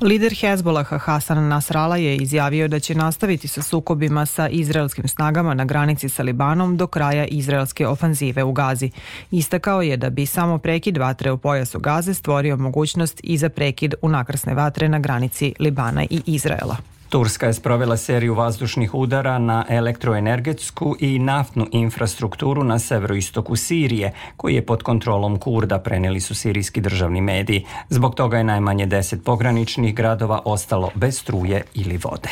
Lider 0.00 0.34
Hezbolaha 0.40 0.98
Hasan 0.98 1.48
Nasrala 1.48 1.96
je 1.96 2.16
izjavio 2.16 2.68
da 2.68 2.80
će 2.80 2.94
nastaviti 2.94 3.48
sa 3.48 3.62
sukobima 3.62 4.26
sa 4.26 4.48
izraelskim 4.48 5.08
snagama 5.08 5.54
na 5.54 5.64
granici 5.64 6.08
sa 6.08 6.22
Libanom 6.22 6.76
do 6.76 6.86
kraja 6.86 7.26
izraelske 7.26 7.86
ofanzive 7.86 8.42
u 8.42 8.52
Gazi. 8.52 8.90
Istakao 9.30 9.82
je 9.82 9.96
da 9.96 10.10
bi 10.10 10.26
samo 10.26 10.58
prekid 10.58 10.96
vatre 10.96 11.32
u 11.32 11.38
pojasu 11.38 11.78
Gaze 11.78 12.14
stvorio 12.14 12.56
mogućnost 12.56 13.20
i 13.22 13.38
za 13.38 13.48
prekid 13.48 13.94
unakrsne 14.02 14.54
vatre 14.54 14.88
na 14.88 14.98
granici 14.98 15.54
Libana 15.58 16.04
i 16.04 16.22
Izraela. 16.26 16.99
Turska 17.10 17.46
je 17.46 17.54
sprovela 17.54 17.96
seriju 17.96 18.34
vazdušnih 18.34 18.94
udara 18.94 19.38
na 19.38 19.64
elektroenergetsku 19.68 20.96
i 21.00 21.18
naftnu 21.18 21.66
infrastrukturu 21.72 22.64
na 22.64 22.78
severoistoku 22.78 23.56
Sirije, 23.56 24.12
koji 24.36 24.54
je 24.54 24.66
pod 24.66 24.82
kontrolom 24.82 25.38
Kurda, 25.38 25.78
preneli 25.78 26.20
su 26.20 26.34
sirijski 26.34 26.80
državni 26.80 27.20
mediji. 27.20 27.66
Zbog 27.88 28.14
toga 28.14 28.38
je 28.38 28.44
najmanje 28.44 28.86
deset 28.86 29.24
pograničnih 29.24 29.94
gradova 29.94 30.42
ostalo 30.44 30.90
bez 30.94 31.18
struje 31.18 31.62
ili 31.74 31.96
vode. 31.96 32.30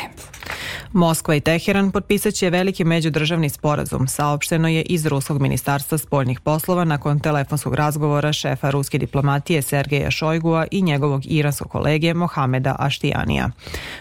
Moskva 0.93 1.35
i 1.35 1.39
Teheran 1.39 1.91
potpisat 1.91 2.33
će 2.33 2.49
veliki 2.49 2.83
međudržavni 2.83 3.49
sporazum, 3.49 4.07
saopšteno 4.07 4.67
je 4.67 4.81
iz 4.81 5.05
Ruskog 5.05 5.41
ministarstva 5.41 5.97
spoljnih 5.97 6.39
poslova 6.39 6.83
nakon 6.83 7.19
telefonskog 7.19 7.75
razgovora 7.75 8.33
šefa 8.33 8.69
ruske 8.69 8.97
diplomatije 8.97 9.61
Sergeja 9.61 10.11
Šojgua 10.11 10.65
i 10.71 10.81
njegovog 10.81 11.21
iranskog 11.25 11.71
kolege 11.71 12.13
Mohameda 12.13 12.75
Aštijanija. 12.79 13.49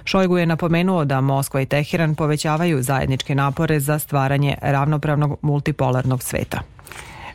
Šojgu 0.05 0.39
je 0.39 0.47
napomenuo 0.47 0.68
da 1.05 1.21
Moskva 1.21 1.61
i 1.61 1.67
Teheran 1.67 2.15
povećavaju 2.15 2.83
zajedničke 2.83 3.35
napore 3.35 3.81
za 3.81 3.99
stvaranje 3.99 4.57
ravnopravnog 4.63 5.39
multipolarnog 5.43 6.23
sveta. 6.23 6.61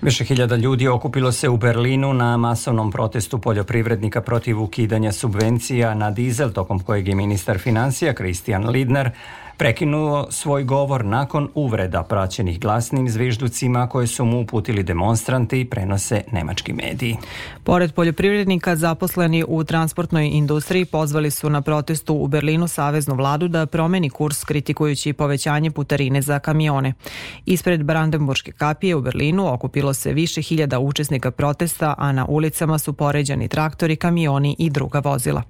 Više 0.02 0.24
hiljada 0.24 0.56
ljudi 0.56 0.88
okupilo 0.88 1.32
se 1.32 1.50
u 1.50 1.58
Berlinu 1.58 2.14
na 2.14 2.38
masovnom 2.38 2.92
protestu 2.92 3.40
poljoprivrednika 3.40 4.22
protiv 4.22 4.62
ukidanja 4.62 5.12
subvencija 5.12 5.94
na 5.94 6.12
dizel, 6.12 6.52
tokom 6.52 6.80
kojeg 6.80 7.08
je 7.08 7.16
ministar 7.16 7.60
financija 7.60 8.14
Christian 8.14 8.70
Lidner 8.70 9.12
prekinuo 9.58 10.28
svoj 10.32 10.64
govor 10.64 11.06
nakon 11.06 11.50
uvreda 11.56 12.04
praćenih 12.04 12.60
glasnim 12.60 13.10
zvižducima 13.10 13.88
koje 13.88 14.08
su 14.08 14.26
mu 14.26 14.42
uputili 14.42 14.84
demonstranti 14.84 15.62
i 15.62 15.66
prenose 15.66 16.22
nemački 16.32 16.74
mediji. 16.74 17.18
Pored 17.64 17.94
poljoprivrednika 17.94 18.76
zaposleni 18.76 19.44
u 19.48 19.64
transportnoj 19.64 20.28
industriji 20.28 20.86
pozvali 20.86 21.32
su 21.32 21.50
na 21.50 21.62
protestu 21.62 22.16
u 22.16 22.28
Berlinu 22.28 22.68
saveznu 22.68 23.16
vladu 23.16 23.48
da 23.48 23.66
promeni 23.66 24.10
kurs 24.10 24.44
kritikujući 24.44 25.14
povećanje 25.14 25.72
putarine 25.72 26.22
za 26.22 26.40
kamione. 26.40 26.94
Ispred 27.46 27.84
Brandenburške 27.84 28.52
kapije 28.52 28.96
u 28.96 29.02
Berlinu 29.02 29.54
okupilo 29.54 29.94
se 29.94 30.14
više 30.14 30.42
hiljada 30.42 30.80
učesnika 30.80 31.32
protesta, 31.32 31.96
a 31.98 32.12
na 32.12 32.26
ulicama 32.26 32.80
su 32.80 32.94
poređani 32.94 33.48
traktori, 33.48 33.96
kamioni 33.96 34.56
i 34.60 34.70
druga 34.70 35.00
vozila. 35.00 35.42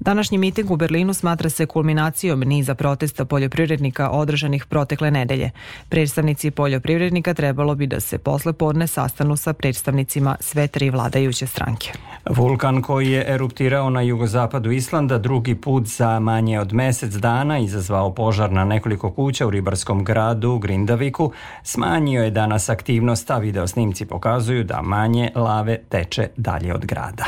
Današnji 0.00 0.38
miting 0.38 0.70
u 0.70 0.76
Berlinu 0.76 1.14
smatra 1.14 1.50
se 1.50 1.66
kulminacijom 1.66 2.40
niza 2.40 2.74
protesta 2.74 3.24
poljoprivrednika 3.38 4.10
održanih 4.10 4.66
protekle 4.66 5.10
nedelje. 5.10 5.50
Predstavnici 5.88 6.50
poljoprivrednika 6.50 7.34
trebalo 7.34 7.74
bi 7.74 7.86
da 7.86 8.00
se 8.00 8.18
posle 8.18 8.52
podne 8.52 8.86
sastanu 8.86 9.36
sa 9.36 9.52
predstavnicima 9.52 10.36
sve 10.40 10.66
tri 10.66 10.90
vladajuće 10.90 11.46
stranke. 11.46 11.92
Vulkan 12.30 12.82
koji 12.82 13.10
je 13.10 13.24
eruptirao 13.28 13.90
na 13.90 14.02
jugozapadu 14.02 14.70
Islanda 14.70 15.18
drugi 15.18 15.54
put 15.54 15.86
za 15.86 16.20
manje 16.20 16.60
od 16.60 16.72
mesec 16.72 17.14
dana 17.14 17.58
izazvao 17.58 18.14
požar 18.14 18.52
na 18.52 18.64
nekoliko 18.64 19.10
kuća 19.10 19.46
u 19.46 19.50
ribarskom 19.50 20.04
gradu 20.04 20.58
Grindaviku, 20.58 21.32
smanjio 21.62 22.24
je 22.24 22.30
danas 22.30 22.68
aktivnost, 22.68 23.30
a 23.30 23.38
video 23.38 23.66
snimci 23.66 24.06
pokazuju 24.06 24.64
da 24.64 24.82
manje 24.82 25.30
lave 25.34 25.78
teče 25.88 26.28
dalje 26.36 26.74
od 26.74 26.86
grada. 26.86 27.24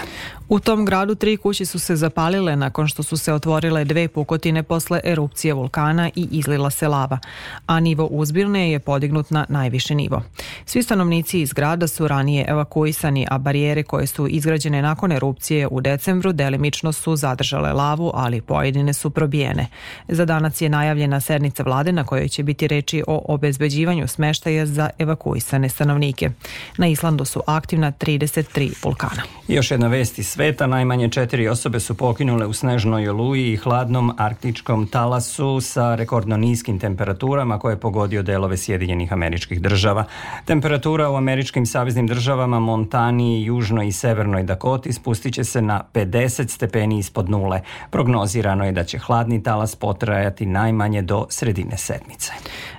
U 0.49 0.61
tom 0.61 0.85
gradu 0.85 1.15
tri 1.15 1.37
kuće 1.37 1.65
su 1.65 1.79
se 1.79 1.97
zapalile 1.97 2.57
nakon 2.57 2.89
što 2.89 3.03
su 3.03 3.17
se 3.17 3.33
otvorile 3.33 3.85
dve 3.85 4.09
pukotine 4.09 4.63
posle 4.63 5.01
erupcije 5.05 5.55
vulkana 5.55 6.00
i 6.09 6.29
izlila 6.31 6.71
se 6.71 6.89
lava, 6.89 7.19
a 7.67 7.81
nivo 7.81 8.05
uzbilne 8.05 8.71
je 8.73 8.79
podignut 8.79 9.31
na 9.31 9.47
najviše 9.49 9.95
nivo. 9.95 10.23
Svi 10.65 10.83
stanovnici 10.83 11.41
iz 11.41 11.53
grada 11.53 11.89
su 11.89 12.09
ranije 12.09 12.45
evakuisani, 12.49 13.27
a 13.31 13.39
barijere 13.39 13.83
koje 13.83 14.07
su 14.07 14.27
izgrađene 14.29 14.83
nakon 14.83 15.13
erupcije 15.13 15.69
u 15.71 15.81
decembru 15.81 16.33
delimično 16.33 16.93
su 16.93 17.17
zadržale 17.17 17.73
lavu, 17.73 18.11
ali 18.15 18.41
pojedine 18.41 18.93
su 18.93 19.11
probijene. 19.11 19.67
Za 20.09 20.25
danas 20.25 20.61
je 20.61 20.69
najavljena 20.69 21.21
sednica 21.21 21.63
vlade 21.63 21.93
na 21.93 22.05
kojoj 22.05 22.29
će 22.29 22.43
biti 22.43 22.69
reči 22.69 23.03
o 23.07 23.25
obezbeđivanju 23.29 24.09
smeštaja 24.09 24.67
za 24.67 24.91
evakuisane 24.99 25.69
stanovnike. 25.69 26.31
Na 26.77 26.87
Islandu 26.87 27.25
su 27.25 27.43
aktivna 27.47 27.93
33 27.93 28.85
vulkana. 28.85 29.23
Još 29.49 29.71
jedna 29.71 29.89
vest 29.89 30.19
iz 30.19 30.29
sveta, 30.29 30.67
najmanje 30.67 31.09
četiri 31.09 31.49
osobe 31.49 31.81
su 31.81 31.95
pokinule 31.95 32.47
u 32.47 32.53
snežnoj 32.53 33.09
oluji 33.09 33.53
i 33.53 33.57
hladnom 33.57 34.13
arktičkom 34.19 34.87
talasu 34.87 35.61
sa 35.61 35.90
rekordno 35.97 36.37
niskim 36.37 36.79
temperaturama 36.79 37.59
koje 37.59 37.73
je 37.73 37.81
pogodio 37.81 38.23
delove 38.23 38.57
Sjedinjenih 38.57 39.13
američkih 39.13 39.61
država. 39.61 40.05
Temperatura 40.45 41.11
u 41.11 41.17
američkim 41.17 41.67
saveznim 41.67 42.07
državama 42.07 42.61
Montani, 42.61 43.45
Južnoj 43.45 43.89
i 43.89 43.93
Severnoj 43.93 44.43
Dakoti 44.43 44.93
spustit 44.93 45.35
će 45.35 45.45
se 45.45 45.63
na 45.63 45.83
50 45.95 46.49
stepeni 46.49 46.99
ispod 46.99 47.31
nule. 47.31 47.61
Prognozirano 47.91 48.65
je 48.65 48.73
da 48.73 48.85
će 48.85 48.99
hladni 48.99 49.43
talas 49.43 49.77
potrajati 49.77 50.47
najmanje 50.47 51.03
do 51.03 51.27
sredine 51.29 51.77
sedmice. 51.77 52.33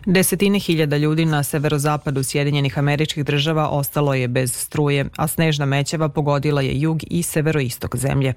Desetine 0.06 0.60
hiljada 0.60 0.98
ljudi 0.98 1.26
na 1.26 1.44
severozapadu 1.44 2.24
Sjedinjenih 2.24 2.80
američkih 2.80 3.26
država 3.26 3.70
ostalo 3.70 4.14
je 4.14 4.28
bez 4.28 4.56
struje, 4.56 5.06
a 5.16 5.28
snežna 5.28 5.66
mećeva 5.66 6.10
pogodila 6.10 6.62
je 6.62 6.82
jug 6.82 7.00
i 7.08 7.24
severoistok 7.24 7.96
zemlje. 7.96 8.34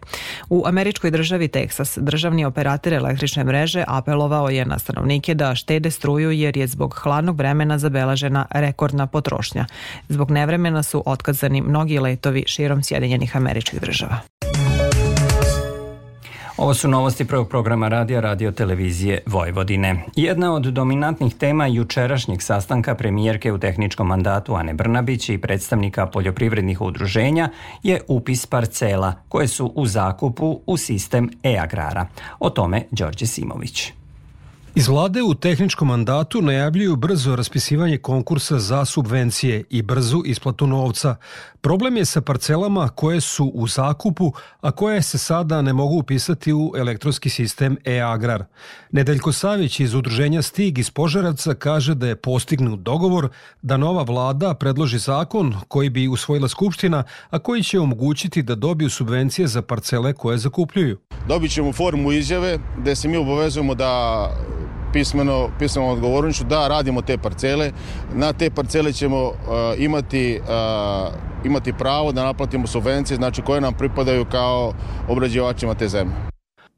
U 0.50 0.62
američkoj 0.66 1.10
državi 1.10 1.48
Teksas 1.48 1.98
državni 1.98 2.44
operator 2.44 2.92
električne 2.92 3.44
mreže 3.44 3.84
apelovao 3.88 4.48
je 4.48 4.63
na 4.64 4.78
stanovnike 4.78 5.34
da 5.34 5.54
štede 5.54 5.90
struju 5.90 6.30
jer 6.30 6.56
je 6.56 6.66
zbog 6.66 6.94
hladnog 7.02 7.36
vremena 7.36 7.78
zabeležena 7.78 8.46
rekordna 8.50 9.06
potrošnja. 9.06 9.66
Zbog 10.08 10.30
nevremena 10.30 10.82
su 10.82 11.02
otkazani 11.06 11.60
mnogi 11.60 11.98
letovi 11.98 12.44
širom 12.46 12.82
Sjedinjenih 12.82 13.36
američkih 13.36 13.80
država. 13.80 14.20
Ovo 16.56 16.74
su 16.74 16.88
novosti 16.88 17.24
prvog 17.24 17.48
programa 17.48 17.88
radija 17.88 18.20
Radio 18.20 18.52
Televizije 18.52 19.22
Vojvodine. 19.26 20.04
Jedna 20.16 20.54
od 20.54 20.62
dominantnih 20.62 21.34
tema 21.34 21.66
jučerašnjeg 21.66 22.42
sastanka 22.42 22.94
premijerke 22.94 23.52
u 23.52 23.58
tehničkom 23.58 24.06
mandatu 24.06 24.54
Ane 24.54 24.74
Brnabić 24.74 25.28
i 25.28 25.38
predstavnika 25.38 26.06
poljoprivrednih 26.06 26.80
udruženja 26.80 27.48
je 27.82 28.00
upis 28.08 28.46
parcela 28.46 29.14
koje 29.28 29.48
su 29.48 29.72
u 29.74 29.86
zakupu 29.86 30.60
u 30.66 30.76
sistem 30.76 31.30
e-agrara. 31.42 32.06
O 32.38 32.50
tome 32.50 32.82
Đorđe 32.90 33.26
Simović. 33.26 33.92
Iz 34.76 34.88
vlade 34.88 35.22
u 35.22 35.34
tehničkom 35.34 35.88
mandatu 35.88 36.42
najavljuju 36.42 36.96
brzo 36.96 37.36
raspisivanje 37.36 37.98
konkursa 37.98 38.58
za 38.58 38.84
subvencije 38.84 39.64
i 39.70 39.82
brzu 39.82 40.22
isplatu 40.26 40.66
novca. 40.66 41.16
Problem 41.60 41.96
je 41.96 42.04
sa 42.04 42.20
parcelama 42.20 42.88
koje 42.88 43.20
su 43.20 43.46
u 43.54 43.66
zakupu, 43.66 44.32
a 44.60 44.70
koje 44.70 45.02
se 45.02 45.18
sada 45.18 45.62
ne 45.62 45.72
mogu 45.72 45.98
upisati 45.98 46.52
u 46.52 46.72
elektronski 46.76 47.30
sistem 47.30 47.76
e-agrar. 47.84 48.44
Nedeljko 48.92 49.32
Savić 49.32 49.80
iz 49.80 49.94
udruženja 49.94 50.42
Stig 50.42 50.78
iz 50.78 50.90
Požaravca 50.90 51.54
kaže 51.54 51.94
da 51.94 52.06
je 52.08 52.16
postignut 52.16 52.80
dogovor 52.80 53.28
da 53.62 53.76
nova 53.76 54.02
vlada 54.02 54.54
predloži 54.54 54.98
zakon 54.98 55.54
koji 55.68 55.90
bi 55.90 56.08
usvojila 56.08 56.48
Skupština, 56.48 57.04
a 57.30 57.38
koji 57.38 57.62
će 57.62 57.80
omogućiti 57.80 58.42
da 58.42 58.54
dobiju 58.54 58.90
subvencije 58.90 59.48
za 59.48 59.62
parcele 59.62 60.12
koje 60.12 60.38
zakupljuju. 60.38 60.98
Dobit 61.28 61.52
ćemo 61.52 61.72
formu 61.72 62.12
izjave 62.12 62.58
gde 62.78 62.96
se 62.96 63.08
mi 63.08 63.16
obavezujemo 63.16 63.74
da 63.74 64.30
pismeno, 64.92 65.48
pismeno 65.58 65.88
odgovornošću 65.88 66.44
da 66.44 66.68
radimo 66.68 67.02
te 67.02 67.18
parcele. 67.18 67.72
Na 68.14 68.32
te 68.32 68.50
parcele 68.50 68.92
ćemo 68.92 69.24
uh, 69.26 69.34
imati, 69.78 70.40
uh, 70.42 71.14
imati 71.44 71.72
pravo 71.72 72.12
da 72.12 72.24
naplatimo 72.24 72.66
subvencije, 72.66 73.16
znači 73.16 73.42
koje 73.42 73.60
nam 73.60 73.74
pripadaju 73.74 74.24
kao 74.24 74.72
obrađivačima 75.08 75.74
te 75.74 75.88
zemlje. 75.88 76.14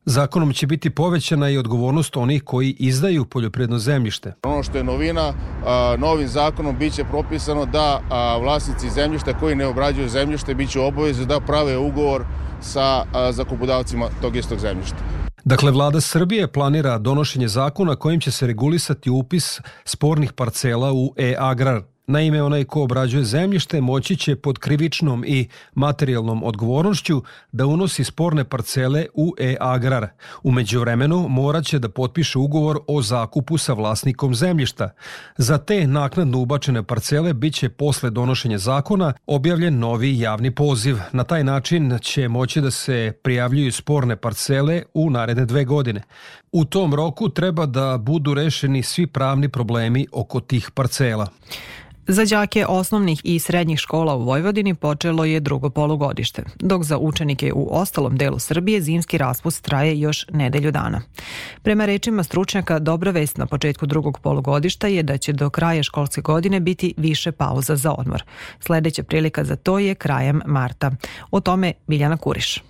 Zakonom 0.05 0.53
će 0.53 0.67
biti 0.67 0.91
povećana 0.91 1.51
i 1.51 1.59
odgovornost 1.59 2.17
onih 2.17 2.43
koji 2.45 2.77
izdaju 2.79 3.25
poljoprivredno 3.25 3.79
zemljište. 3.79 4.35
Ono 4.43 4.63
što 4.63 4.79
je 4.79 4.85
novina, 4.85 5.29
uh, 5.29 6.01
novim 6.01 6.29
zakonom 6.29 6.79
biće 6.79 7.05
propisano 7.05 7.65
da 7.67 8.01
vlasnici 8.43 8.91
zemljišta 8.91 9.39
koji 9.39 9.55
ne 9.55 9.67
obrađuju 9.67 10.09
zemljište 10.09 10.55
biće 10.55 10.81
obavezi 10.81 11.27
da 11.27 11.41
prave 11.41 11.79
ugovor 11.79 12.25
sa 12.61 13.05
zakupodavcima 13.31 14.09
tog 14.23 14.37
istog 14.37 14.59
zemljišta. 14.59 15.16
Dakle, 15.47 15.71
vlada 15.71 16.01
Srbije 16.01 16.53
planira 16.53 16.99
donošenje 16.99 17.49
zakona 17.49 17.97
kojim 17.97 18.21
će 18.21 18.31
se 18.31 18.47
regulisati 18.47 19.11
upis 19.11 19.61
spornih 19.85 20.33
parcela 20.33 20.93
u 20.93 21.15
e-agrar. 21.17 21.83
Naime, 22.09 22.43
onaj 22.43 22.65
ko 22.65 22.83
obrađuje 22.83 23.25
zemljište 23.25 23.81
moći 23.81 24.17
će 24.17 24.37
pod 24.37 24.59
krivičnom 24.59 25.25
i 25.27 25.49
materijalnom 25.75 26.45
odgovornošću 26.45 27.23
da 27.53 27.67
unosi 27.67 28.05
sporne 28.05 28.45
parcele 28.45 29.07
u 29.15 29.35
e-agrar. 29.39 30.09
Umeđu 30.43 30.81
vremenu 30.81 31.29
morat 31.29 31.65
će 31.65 31.79
da 31.79 31.89
potpiše 31.89 32.39
ugovor 32.39 32.79
o 32.87 33.03
zakupu 33.03 33.59
sa 33.59 33.73
vlasnikom 33.73 34.35
zemljišta. 34.35 34.91
Za 35.37 35.59
te 35.59 35.87
naknadno 35.87 36.39
ubačene 36.39 36.83
parcele 36.83 37.33
biće 37.33 37.69
posle 37.69 38.11
donošenja 38.11 38.59
zakona 38.59 39.13
objavljen 39.27 39.79
novi 39.79 40.19
javni 40.19 40.55
poziv. 40.55 40.99
Na 41.13 41.25
taj 41.25 41.45
način 41.45 41.99
će 42.03 42.29
moći 42.29 42.61
da 42.61 42.71
se 42.71 43.13
prijavljuju 43.23 43.73
sporne 43.73 44.17
parcele 44.17 44.83
u 44.95 45.11
naredne 45.11 45.45
dve 45.45 45.65
godine. 45.65 46.03
U 46.53 46.65
tom 46.65 46.95
roku 46.95 47.29
treba 47.29 47.67
da 47.67 47.99
budu 47.99 48.35
rešeni 48.35 48.83
svi 48.83 49.07
pravni 49.07 49.49
problemi 49.49 50.07
oko 50.13 50.41
tih 50.41 50.71
parcela. 50.75 51.29
Za 52.09 52.25
đake 52.25 52.67
osnovnih 52.67 53.21
i 53.25 53.39
srednjih 53.39 53.79
škola 53.79 54.15
u 54.15 54.25
Vojvodini 54.25 54.75
počelo 54.75 55.25
je 55.25 55.41
drugo 55.41 55.71
polugodište, 55.71 56.43
dok 56.61 56.83
za 56.83 56.99
učenike 56.99 57.53
u 57.53 57.69
ostalom 57.71 58.17
delu 58.17 58.39
Srbije 58.39 58.81
zimski 58.81 59.19
raspust 59.19 59.65
traje 59.65 60.01
još 60.01 60.27
nedelju 60.33 60.71
dana. 60.71 61.03
Prema 61.63 61.87
rečima 61.87 62.23
stručnjaka, 62.23 62.79
dobra 62.79 63.11
vest 63.11 63.37
na 63.37 63.47
početku 63.47 63.87
drugog 63.87 64.19
polugodišta 64.19 64.87
je 64.87 65.03
da 65.03 65.19
će 65.19 65.33
do 65.33 65.51
kraja 65.51 65.83
školske 65.83 66.21
godine 66.21 66.61
biti 66.61 66.95
više 66.97 67.33
pauza 67.33 67.77
za 67.77 67.93
odmor. 67.93 68.23
Sledeća 68.61 69.03
prilika 69.03 69.45
za 69.45 69.57
to 69.57 69.79
je 69.79 69.95
krajem 69.95 70.43
marta. 70.47 70.91
O 71.31 71.41
tome 71.41 71.73
Biljana 71.87 72.17
Kuriš. 72.17 72.63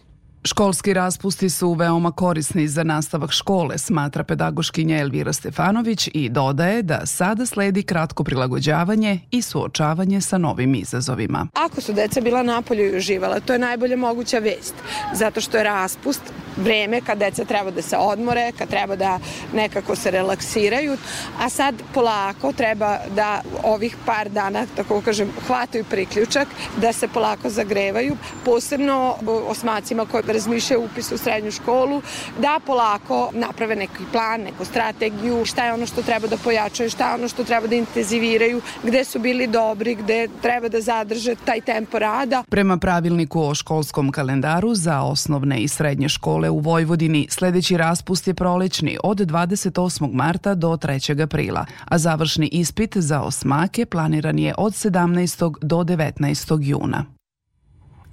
Školski 0.46 0.94
raspusti 0.94 1.50
su 1.50 1.72
veoma 1.72 2.12
korisni 2.12 2.68
za 2.68 2.84
nastavak 2.84 3.30
škole, 3.30 3.78
smatra 3.78 4.24
pedagoškinja 4.24 4.98
Elvira 4.98 5.32
Stefanović 5.32 6.08
i 6.14 6.28
dodaje 6.28 6.82
da 6.82 7.06
sada 7.06 7.46
sledi 7.46 7.82
kratko 7.82 8.24
prilagođavanje 8.24 9.20
i 9.30 9.42
suočavanje 9.42 10.20
sa 10.20 10.38
novim 10.38 10.74
izazovima. 10.74 11.46
Ako 11.54 11.80
su 11.80 11.92
deca 11.92 12.20
bila 12.20 12.42
napolju 12.42 12.84
i 12.84 12.96
uživala, 12.96 13.40
to 13.40 13.52
je 13.52 13.58
najbolja 13.58 13.96
moguća 13.96 14.38
vest, 14.38 14.74
zato 15.14 15.40
što 15.40 15.56
je 15.56 15.64
raspust 15.64 16.22
vreme 16.56 17.00
kad 17.00 17.18
deca 17.18 17.44
treba 17.44 17.70
da 17.70 17.82
se 17.82 17.96
odmore, 17.96 18.52
kad 18.58 18.68
treba 18.68 18.96
da 18.96 19.18
nekako 19.54 19.96
se 19.96 20.10
relaksiraju, 20.10 20.96
a 21.40 21.48
sad 21.48 21.74
polako 21.94 22.52
treba 22.52 22.98
da 23.16 23.42
ovih 23.64 23.96
par 24.06 24.28
dana, 24.28 24.66
tako 24.76 25.00
kažem, 25.00 25.30
hvataju 25.46 25.84
priključak, 25.84 26.48
da 26.76 26.92
se 26.92 27.08
polako 27.08 27.50
zagrevaju, 27.50 28.16
posebno 28.44 29.14
osmacima 29.48 30.06
koji 30.06 30.22
razmišljaju 30.26 30.84
upis 30.84 31.12
u 31.12 31.18
srednju 31.18 31.50
školu, 31.50 32.02
da 32.40 32.60
polako 32.66 33.30
naprave 33.32 33.76
neki 33.76 34.04
plan, 34.12 34.40
neku 34.40 34.64
strategiju, 34.64 35.44
šta 35.44 35.64
je 35.66 35.72
ono 35.72 35.86
što 35.86 36.02
treba 36.02 36.26
da 36.26 36.36
pojačaju, 36.36 36.90
šta 36.90 37.08
je 37.08 37.14
ono 37.14 37.28
što 37.28 37.44
treba 37.44 37.66
da 37.66 37.76
intenziviraju, 37.76 38.60
gde 38.82 39.04
su 39.04 39.18
bili 39.18 39.46
dobri, 39.46 39.94
gde 39.94 40.28
treba 40.42 40.68
da 40.68 40.80
zadrže 40.80 41.34
taj 41.44 41.60
tempo 41.60 41.98
rada. 41.98 42.44
Prema 42.48 42.76
pravilniku 42.76 43.42
o 43.42 43.54
školskom 43.54 44.12
kalendaru 44.12 44.74
za 44.74 45.02
osnovne 45.02 45.60
i 45.60 45.68
srednje 45.68 46.08
škole 46.08 46.45
u 46.50 46.58
Vojvodini, 46.58 47.26
sledeći 47.30 47.76
raspust 47.76 48.28
je 48.28 48.34
prolećni 48.34 48.98
od 49.04 49.18
28. 49.18 50.12
marta 50.12 50.54
do 50.54 50.68
3. 50.68 51.22
aprila, 51.22 51.66
a 51.84 51.98
završni 51.98 52.48
ispit 52.52 52.96
za 52.96 53.22
osmake 53.22 53.86
planiran 53.86 54.38
je 54.38 54.54
od 54.58 54.72
17. 54.72 55.54
do 55.62 55.76
19. 55.76 56.58
juna. 56.62 57.15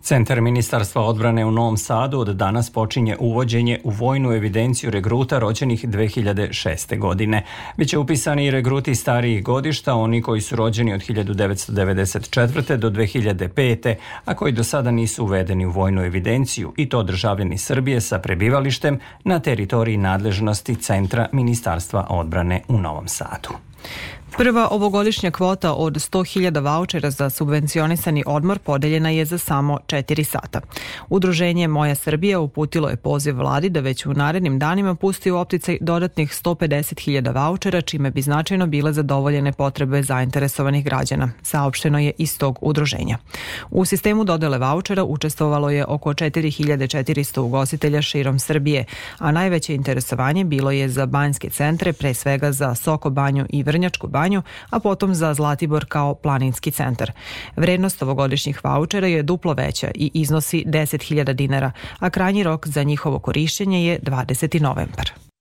Centar 0.03 0.41
Ministarstva 0.41 1.01
odbrane 1.01 1.45
u 1.45 1.51
Novom 1.51 1.77
Sadu 1.77 2.19
od 2.19 2.27
danas 2.27 2.69
počinje 2.69 3.17
uvođenje 3.19 3.79
u 3.83 3.89
vojnu 3.89 4.31
evidenciju 4.31 4.89
regruta 4.89 5.39
rođenih 5.39 5.85
2006. 5.85 6.99
godine. 6.99 7.45
Biće 7.77 7.97
upisani 7.97 8.45
i 8.45 8.51
regruti 8.51 8.95
starijih 8.95 9.43
godišta, 9.43 9.95
oni 9.95 10.21
koji 10.21 10.41
su 10.41 10.55
rođeni 10.55 10.93
od 10.93 11.01
1994. 11.01 12.75
do 12.75 12.89
2005. 12.89 13.95
a 14.25 14.33
koji 14.33 14.51
do 14.51 14.63
sada 14.63 14.91
nisu 14.91 15.23
uvedeni 15.23 15.65
u 15.65 15.71
vojnu 15.71 16.01
evidenciju 16.01 16.73
i 16.77 16.89
to 16.89 17.03
državljeni 17.03 17.57
Srbije 17.57 18.01
sa 18.01 18.19
prebivalištem 18.19 18.99
na 19.23 19.39
teritoriji 19.39 19.97
nadležnosti 19.97 20.75
Centra 20.75 21.29
Ministarstva 21.31 22.07
odbrane 22.09 22.61
u 22.67 22.77
Novom 22.77 23.07
Sadu. 23.07 23.49
Prva 24.37 24.67
ovogodišnja 24.71 25.31
kvota 25.31 25.73
od 25.73 25.93
100.000 25.93 26.77
vouchera 26.77 27.11
za 27.11 27.29
subvencionisani 27.29 28.23
odmor 28.25 28.59
podeljena 28.59 29.09
je 29.09 29.25
za 29.25 29.37
samo 29.37 29.79
4 29.87 30.23
sata. 30.23 30.61
Udruženje 31.09 31.67
Moja 31.67 31.95
Srbija 31.95 32.39
uputilo 32.39 32.89
je 32.89 32.95
poziv 32.95 33.37
vladi 33.37 33.69
da 33.69 33.79
već 33.79 34.05
u 34.05 34.13
narednim 34.13 34.59
danima 34.59 34.95
pusti 34.95 35.31
u 35.31 35.37
opticaj 35.37 35.77
dodatnih 35.81 36.29
150.000 36.29 37.49
vouchera, 37.49 37.81
čime 37.81 38.11
bi 38.11 38.21
značajno 38.21 38.67
bile 38.67 38.93
zadovoljene 38.93 39.51
potrebe 39.51 40.03
zainteresovanih 40.03 40.85
građana, 40.85 41.29
saopšteno 41.41 41.99
je 41.99 42.11
iz 42.17 42.37
tog 42.37 42.59
udruženja. 42.61 43.17
U 43.71 43.85
sistemu 43.85 44.23
dodele 44.23 44.57
vouchera 44.57 45.03
učestvovalo 45.03 45.69
je 45.69 45.85
oko 45.85 46.13
4400 46.13 47.39
ugostitelja 47.39 48.01
širom 48.01 48.39
Srbije, 48.39 48.85
a 49.17 49.31
najveće 49.31 49.75
interesovanje 49.75 50.43
bilo 50.43 50.71
je 50.71 50.89
za 50.89 51.05
banjske 51.05 51.49
centre, 51.49 51.93
pre 51.93 52.13
svega 52.13 52.51
za 52.51 52.75
Soko 52.75 53.09
banju 53.09 53.45
i 53.49 53.63
Vrnjačku 53.63 54.07
banju, 54.07 54.22
banju, 54.23 54.41
a 54.69 54.79
potom 54.79 55.15
za 55.15 55.33
Zlatibor 55.33 55.85
kao 55.85 56.15
planinski 56.15 56.71
centar. 56.71 57.11
Vrednost 57.55 58.01
ovogodišnjih 58.01 58.63
vouchera 58.63 59.07
je 59.07 59.23
duplo 59.23 59.53
veća 59.53 59.91
i 59.95 60.11
iznosi 60.13 60.63
10.000 60.67 61.33
dinara, 61.33 61.71
a 61.99 62.09
krajnji 62.09 62.43
rok 62.43 62.67
za 62.67 62.83
njihovo 62.83 63.19
korišćenje 63.19 63.85
je 63.85 63.99
20. 63.99 64.61
novembar. 64.61 65.32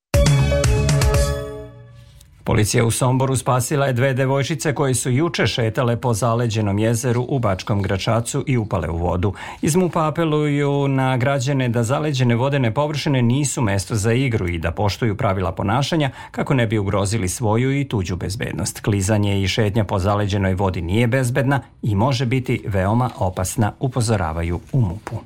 Policija 2.44 2.84
u 2.84 2.90
Somboru 2.90 3.36
spasila 3.36 3.86
je 3.86 3.92
dve 3.92 4.14
devojčice 4.14 4.74
koje 4.74 4.94
su 4.94 5.10
juče 5.10 5.46
šetale 5.46 5.96
po 5.96 6.14
zaleđenom 6.14 6.78
jezeru 6.78 7.26
u 7.28 7.38
Bačkom 7.38 7.82
Gračacu 7.82 8.44
i 8.46 8.56
upale 8.56 8.88
u 8.88 8.96
vodu. 8.96 9.32
Iz 9.62 9.76
MUPA 9.76 10.06
apeluju 10.06 10.88
na 10.88 11.16
građane 11.16 11.68
da 11.68 11.82
zaleđene 11.82 12.34
vodene 12.34 12.74
površine 12.74 13.22
nisu 13.22 13.62
mesto 13.62 13.94
za 13.94 14.12
igru 14.12 14.48
i 14.48 14.58
da 14.58 14.70
poštuju 14.70 15.16
pravila 15.16 15.52
ponašanja 15.52 16.10
kako 16.30 16.54
ne 16.54 16.66
bi 16.66 16.78
ugrozili 16.78 17.28
svoju 17.28 17.80
i 17.80 17.88
tuđu 17.88 18.16
bezbednost. 18.16 18.80
Klizanje 18.80 19.42
i 19.42 19.48
šetnja 19.48 19.84
po 19.84 19.98
zaleđenoj 19.98 20.54
vodi 20.54 20.82
nije 20.82 21.06
bezbedna 21.06 21.60
i 21.82 21.94
može 21.94 22.26
biti 22.26 22.62
veoma 22.66 23.10
opasna, 23.18 23.72
upozoravaju 23.80 24.60
u 24.72 24.80
MUPu. 24.80 25.16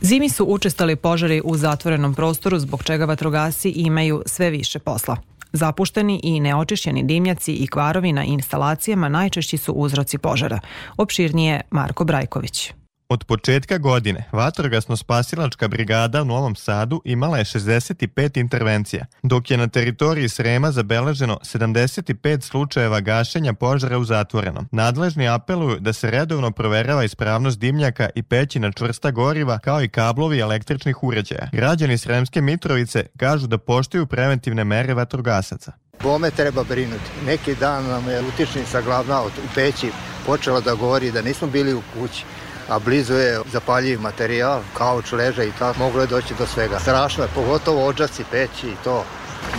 Zimi 0.00 0.28
su 0.28 0.44
učestali 0.44 0.96
požari 0.96 1.42
u 1.44 1.56
zatvorenom 1.56 2.14
prostoru 2.14 2.58
zbog 2.58 2.84
čega 2.84 3.04
vatrogasci 3.04 3.70
imaju 3.70 4.22
sve 4.26 4.50
više 4.50 4.78
posla. 4.78 5.16
Zapušteni 5.52 6.20
i 6.22 6.40
neočišćeni 6.40 7.02
dimnjaci 7.02 7.52
i 7.52 7.66
kvarovi 7.66 8.12
na 8.12 8.24
instalacijama 8.24 9.08
najčešći 9.08 9.56
su 9.56 9.72
uzroci 9.72 10.18
požara. 10.18 10.60
Opširnije 10.96 11.60
Marko 11.70 12.04
Brajković. 12.04 12.72
Od 13.08 13.24
početka 13.24 13.78
godine 13.78 14.24
Vatrogasno-spasilačka 14.32 15.68
brigada 15.68 16.22
u 16.22 16.24
Novom 16.24 16.56
Sadu 16.56 17.02
imala 17.04 17.38
je 17.38 17.44
65 17.44 18.40
intervencija, 18.40 19.06
dok 19.22 19.50
je 19.50 19.56
na 19.56 19.68
teritoriji 19.68 20.28
Srema 20.28 20.70
zabeleženo 20.72 21.38
75 21.42 22.40
slučajeva 22.42 23.00
gašenja 23.00 23.52
požara 23.52 23.98
u 23.98 24.04
zatvorenom. 24.04 24.68
Nadležni 24.72 25.28
apeluju 25.28 25.80
da 25.80 25.92
se 25.92 26.10
redovno 26.10 26.50
proverava 26.50 27.04
ispravnost 27.04 27.58
dimnjaka 27.58 28.08
i 28.14 28.22
peći 28.22 28.58
na 28.58 28.72
čvrsta 28.72 29.10
goriva 29.10 29.58
kao 29.58 29.82
i 29.82 29.88
kablovi 29.88 30.38
električnih 30.38 31.02
uređaja. 31.02 31.48
Građani 31.52 31.98
Sremske 31.98 32.40
Mitrovice 32.40 33.06
kažu 33.16 33.46
da 33.46 33.58
poštuju 33.58 34.06
preventivne 34.06 34.64
mere 34.64 34.94
vatrogasaca. 34.94 35.72
Bome 36.02 36.30
treba 36.30 36.64
brinuti. 36.64 37.10
Neki 37.26 37.54
dan 37.54 37.86
nam 37.86 38.08
je 38.08 38.22
utičnica 38.22 38.82
glavna 38.82 39.22
u 39.22 39.28
peći 39.54 39.90
počela 40.26 40.60
da 40.60 40.74
govori 40.74 41.12
da 41.12 41.22
nismo 41.22 41.48
bili 41.48 41.74
u 41.74 41.82
kući 41.94 42.24
a 42.68 42.78
blizu 42.78 43.14
je 43.14 43.40
zapaljiv 43.52 44.00
materijal, 44.00 44.60
kauč 44.74 45.12
leže 45.12 45.48
i 45.48 45.52
tako, 45.58 45.78
moglo 45.78 46.00
je 46.00 46.06
doći 46.06 46.34
do 46.38 46.46
svega. 46.46 46.78
Strašno 46.80 47.24
je, 47.24 47.30
pogotovo 47.34 47.86
ođaci, 47.86 48.24
peći 48.30 48.66
i 48.68 48.76
to. 48.84 49.04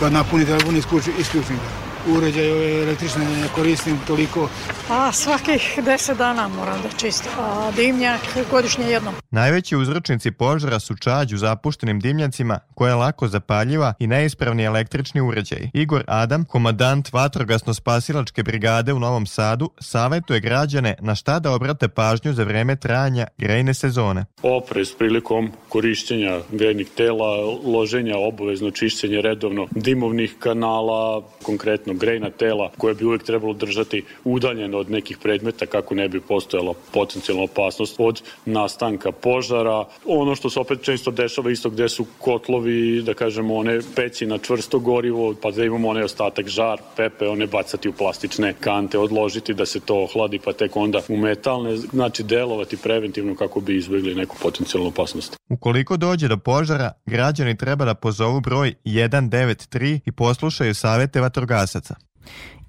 Kad 0.00 0.12
napuni 0.12 0.46
telefon 0.46 0.76
isključim 0.76 1.56
ga 1.56 1.87
uređaj 2.16 2.52
ove 2.52 2.82
električne 2.82 3.24
ne 3.24 3.48
koristim 3.54 3.98
toliko. 4.06 4.48
A 4.90 5.12
svakih 5.12 5.78
10 5.78 6.16
dana 6.16 6.48
moram 6.48 6.82
da 6.82 6.88
čistim, 6.88 7.32
a 7.38 7.70
dimnjak 7.76 8.20
godišnje 8.50 8.84
jednom. 8.84 9.14
Najveći 9.30 9.76
uzročnici 9.76 10.30
požara 10.30 10.80
su 10.80 10.96
čađ 10.96 11.32
u 11.32 11.36
zapuštenim 11.36 12.00
dimnjacima 12.00 12.58
koja 12.74 12.88
je 12.88 12.94
lako 12.94 13.28
zapaljiva 13.28 13.94
i 13.98 14.06
neispravni 14.06 14.64
električni 14.64 15.20
uređaj. 15.20 15.70
Igor 15.74 16.04
Adam, 16.06 16.44
komadant 16.44 17.12
vatrogasno-spasilačke 17.12 18.42
brigade 18.42 18.92
u 18.92 18.98
Novom 18.98 19.26
Sadu, 19.26 19.70
savetuje 19.80 20.40
građane 20.40 20.94
na 21.00 21.14
šta 21.14 21.38
da 21.38 21.52
obrate 21.52 21.88
pažnju 21.88 22.32
za 22.32 22.44
vreme 22.44 22.76
trajanja 22.76 23.26
grejne 23.38 23.74
sezone. 23.74 24.24
Oprez 24.42 24.94
prilikom 24.98 25.52
korišćenja 25.68 26.40
grejnih 26.52 26.88
tela, 26.96 27.36
loženja 27.64 28.16
obavezno 28.16 28.70
čišćenje 28.70 29.22
redovno 29.22 29.66
dimovnih 29.70 30.34
kanala, 30.38 31.22
konkretno 31.42 31.94
grejna 31.98 32.30
tela 32.30 32.70
koje 32.76 32.94
bi 32.94 33.04
uvek 33.04 33.22
trebalo 33.22 33.52
držati 33.52 34.04
udaljeno 34.24 34.78
od 34.78 34.90
nekih 34.90 35.18
predmeta 35.18 35.66
kako 35.66 35.94
ne 35.94 36.08
bi 36.08 36.20
postojala 36.20 36.74
potencijalna 36.92 37.44
opasnost 37.44 37.94
od 37.98 38.22
nastanka 38.44 39.12
požara. 39.12 39.84
Ono 40.06 40.34
što 40.34 40.50
se 40.50 40.60
opet 40.60 40.82
često 40.82 41.10
dešava 41.10 41.50
isto 41.50 41.70
gde 41.70 41.88
su 41.88 42.06
kotlovi, 42.18 43.02
da 43.02 43.14
kažemo, 43.14 43.56
one 43.56 43.80
peći 43.96 44.26
na 44.26 44.38
čvrsto 44.38 44.78
gorivo, 44.78 45.34
pa 45.42 45.50
da 45.50 45.64
imamo 45.64 45.88
onaj 45.88 46.02
ostatak 46.02 46.48
žar, 46.48 46.80
pepe, 46.96 47.28
one 47.28 47.46
bacati 47.46 47.88
u 47.88 47.92
plastične 47.92 48.54
kante, 48.60 48.98
odložiti 48.98 49.54
da 49.54 49.66
se 49.66 49.80
to 49.80 50.02
ohladi, 50.02 50.38
pa 50.44 50.52
tek 50.52 50.76
onda 50.76 51.00
u 51.08 51.16
metalne, 51.16 51.76
znači 51.76 52.22
delovati 52.22 52.76
preventivno 52.76 53.34
kako 53.34 53.60
bi 53.60 53.76
izbjegli 53.76 54.14
neku 54.14 54.36
potencijalnu 54.42 54.88
opasnost. 54.88 55.36
Ukoliko 55.48 55.96
dođe 55.96 56.28
do 56.28 56.36
požara, 56.36 56.92
građani 57.06 57.56
treba 57.56 57.84
da 57.84 57.94
pozovu 57.94 58.40
broj 58.40 58.74
193 58.84 60.00
i 60.06 60.12
poslušaju 60.12 60.74
savete 60.74 61.20
vatrogasaca 61.20 61.77
klasyce. 61.80 61.94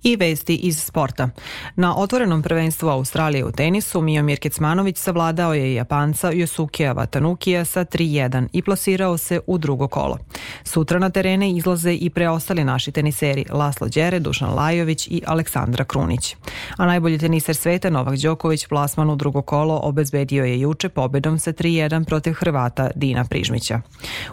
I 0.03 0.15
vesti 0.15 0.55
iz 0.55 0.83
sporta. 0.83 1.29
Na 1.75 1.97
otvorenom 1.97 2.41
prvenstvu 2.41 2.89
Australije 2.89 3.45
u 3.45 3.51
tenisu 3.51 4.01
Miomir 4.01 4.39
Kecmanović 4.39 4.97
savladao 4.97 5.53
je 5.53 5.73
Japanca 5.73 6.31
Yosukija 6.31 6.93
Watanukija 6.93 7.65
sa 7.65 7.85
3-1 7.85 8.47
i 8.53 8.61
plasirao 8.61 9.17
se 9.17 9.39
u 9.47 9.57
drugo 9.57 9.87
kolo. 9.87 10.17
Sutra 10.63 10.99
na 10.99 11.09
terene 11.09 11.51
izlaze 11.51 11.93
i 11.93 12.09
preostali 12.09 12.63
naši 12.63 12.91
teniseri 12.91 13.45
Laslo 13.49 13.87
Đere, 13.87 14.19
Dušan 14.19 14.53
Lajović 14.53 15.07
i 15.07 15.21
Aleksandra 15.25 15.85
Krunić. 15.85 16.35
A 16.77 16.85
najbolji 16.85 17.17
teniser 17.17 17.55
sveta 17.55 17.89
Novak 17.89 18.17
Đoković 18.17 18.67
plasman 18.67 19.09
u 19.09 19.15
drugo 19.15 19.41
kolo 19.41 19.79
obezbedio 19.83 20.45
je 20.45 20.59
juče 20.59 20.89
pobedom 20.89 21.39
sa 21.39 21.53
3-1 21.53 22.05
protiv 22.05 22.33
Hrvata 22.33 22.89
Dina 22.95 23.25
Prižmića. 23.25 23.81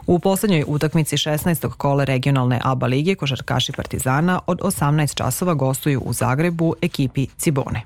U 0.07 0.19
poslednjoj 0.19 0.65
utakmici 0.67 1.17
16. 1.17 1.69
kola 1.69 2.05
regionalne 2.05 2.61
ABA 2.65 2.87
lige 2.87 3.15
košarkaši 3.15 3.73
Partizana 3.73 4.41
od 4.47 4.61
18 4.61 5.15
časova 5.15 5.56
gostuju 5.57 6.01
u 6.01 6.13
Zagrebu 6.13 6.75
ekipi 6.83 7.27
Cibone. 7.37 7.83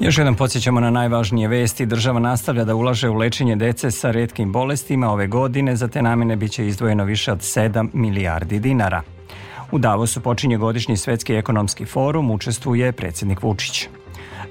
Još 0.00 0.18
jednom 0.18 0.34
podsjećamo 0.34 0.80
na 0.80 0.90
najvažnije 0.90 1.48
vesti. 1.48 1.86
Država 1.86 2.20
nastavlja 2.20 2.64
da 2.64 2.74
ulaže 2.74 3.08
u 3.08 3.14
lečenje 3.14 3.56
dece 3.56 3.90
sa 3.90 4.10
redkim 4.10 4.52
bolestima. 4.52 5.12
Ove 5.12 5.26
godine 5.26 5.76
za 5.76 5.88
te 5.88 6.02
namene 6.02 6.36
biće 6.36 6.66
izdvojeno 6.66 7.04
više 7.04 7.32
od 7.32 7.38
7 7.38 7.88
milijardi 7.92 8.58
dinara. 8.58 9.02
U 9.72 9.78
Davosu 9.78 10.20
počinje 10.20 10.56
godišnji 10.56 10.96
svetski 10.96 11.34
ekonomski 11.34 11.84
forum, 11.84 12.30
učestvuje 12.30 12.92
predsednik 12.92 13.42
Vučić. 13.42 13.88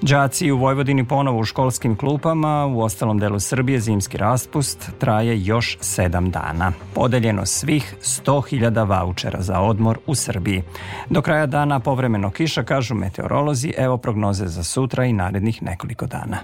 Đaci 0.02 0.52
u 0.52 0.58
Vojvodini 0.58 1.08
ponovo 1.08 1.40
u 1.40 1.44
školskim 1.44 1.96
klupama, 1.96 2.66
u 2.66 2.82
ostalom 2.82 3.20
delu 3.20 3.40
Srbije 3.40 3.80
zimski 3.80 4.18
raspust 4.18 4.92
traje 5.00 5.46
još 5.46 5.78
sedam 5.82 6.32
dana. 6.32 6.72
Podeljeno 6.94 7.46
svih 7.46 7.96
100.000 8.02 8.88
vaučera 8.88 9.42
za 9.42 9.60
odmor 9.60 9.98
u 10.08 10.16
Srbiji. 10.16 10.64
Do 11.10 11.22
kraja 11.22 11.46
dana 11.46 11.80
povremeno 11.80 12.32
kiša, 12.32 12.64
kažu 12.64 12.96
meteorolozi, 12.96 13.74
evo 13.78 13.98
prognoze 13.98 14.48
za 14.48 14.64
sutra 14.64 15.06
i 15.06 15.14
narednih 15.14 15.64
nekoliko 15.64 16.06
dana. 16.06 16.38